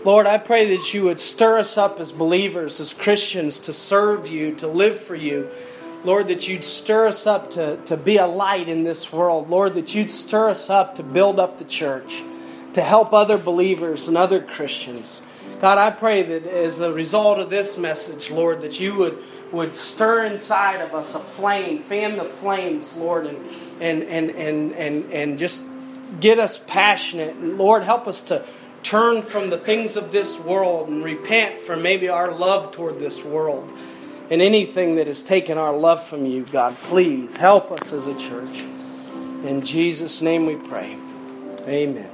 Lord, 0.05 0.27
I 0.27 0.37
pray 0.37 0.77
that 0.77 0.93
you 0.93 1.05
would 1.05 1.19
stir 1.19 1.59
us 1.59 1.79
up 1.79 1.99
as 1.99 2.13
believers, 2.13 2.79
as 2.79 2.93
Christians, 2.93 3.59
to 3.61 3.73
serve 3.73 4.29
you, 4.29 4.55
to 4.57 4.67
live 4.69 5.01
for 5.01 5.15
you. 5.15 5.49
Lord, 6.05 6.29
that 6.29 6.47
you'd 6.47 6.65
stir 6.65 7.07
us 7.07 7.27
up 7.27 7.53
to, 7.53 7.79
to 7.87 7.97
be 7.97 8.19
a 8.19 8.27
light 8.27 8.69
in 8.69 8.85
this 8.85 9.11
world. 9.11 9.49
Lord, 9.49 9.73
that 9.75 9.95
you'd 9.95 10.13
stir 10.13 10.51
us 10.51 10.69
up 10.69 10.97
to 10.97 11.03
build 11.03 11.41
up 11.41 11.59
the 11.59 11.65
church, 11.65 12.23
to 12.75 12.83
help 12.83 13.15
other 13.15 13.39
believers 13.39 14.07
and 14.07 14.19
other 14.19 14.43
Christians. 14.43 15.23
God, 15.63 15.79
I 15.79 15.91
pray 15.91 16.23
that 16.23 16.45
as 16.45 16.81
a 16.81 16.93
result 16.93 17.39
of 17.39 17.49
this 17.49 17.79
message, 17.79 18.31
Lord, 18.31 18.61
that 18.61 18.79
you 18.79 18.95
would, 18.97 19.19
would 19.53 19.75
stir 19.75 20.27
inside 20.27 20.83
of 20.83 20.95
us 20.95 21.15
a 21.15 21.19
flame, 21.19 21.79
fan 21.79 22.19
the 22.19 22.25
flames, 22.25 22.95
Lord, 22.95 23.25
and, 23.25 23.39
and, 23.81 24.03
and, 24.03 24.31
and, 24.33 24.73
and, 24.73 25.11
and 25.11 25.39
just 25.39 25.63
get 26.21 26.39
us 26.39 26.59
passionate. 26.59 27.41
Lord, 27.41 27.85
help 27.85 28.07
us 28.07 28.21
to 28.23 28.45
turn 28.85 29.23
from 29.23 29.51
the 29.51 29.59
things 29.59 29.97
of 29.97 30.13
this 30.13 30.39
world 30.39 30.89
and 30.89 31.03
repent 31.03 31.61
from 31.61 31.83
maybe 31.83 32.09
our 32.09 32.31
love 32.31 32.73
toward 32.73 33.01
this 33.01 33.25
world 33.25 33.69
and 34.31 34.41
anything 34.41 34.97
that 34.97 35.07
has 35.07 35.23
taken 35.23 35.59
our 35.59 35.75
love 35.75 36.07
from 36.07 36.27
you, 36.27 36.45
God. 36.45 36.77
Please 36.77 37.37
help 37.37 37.73
us 37.73 37.93
as 37.93 38.07
a 38.07 38.19
church. 38.19 38.63
In 39.45 39.63
Jesus' 39.63 40.23
name 40.23 40.47
we 40.47 40.57
pray. 40.57 40.97
Amen. 41.67 42.14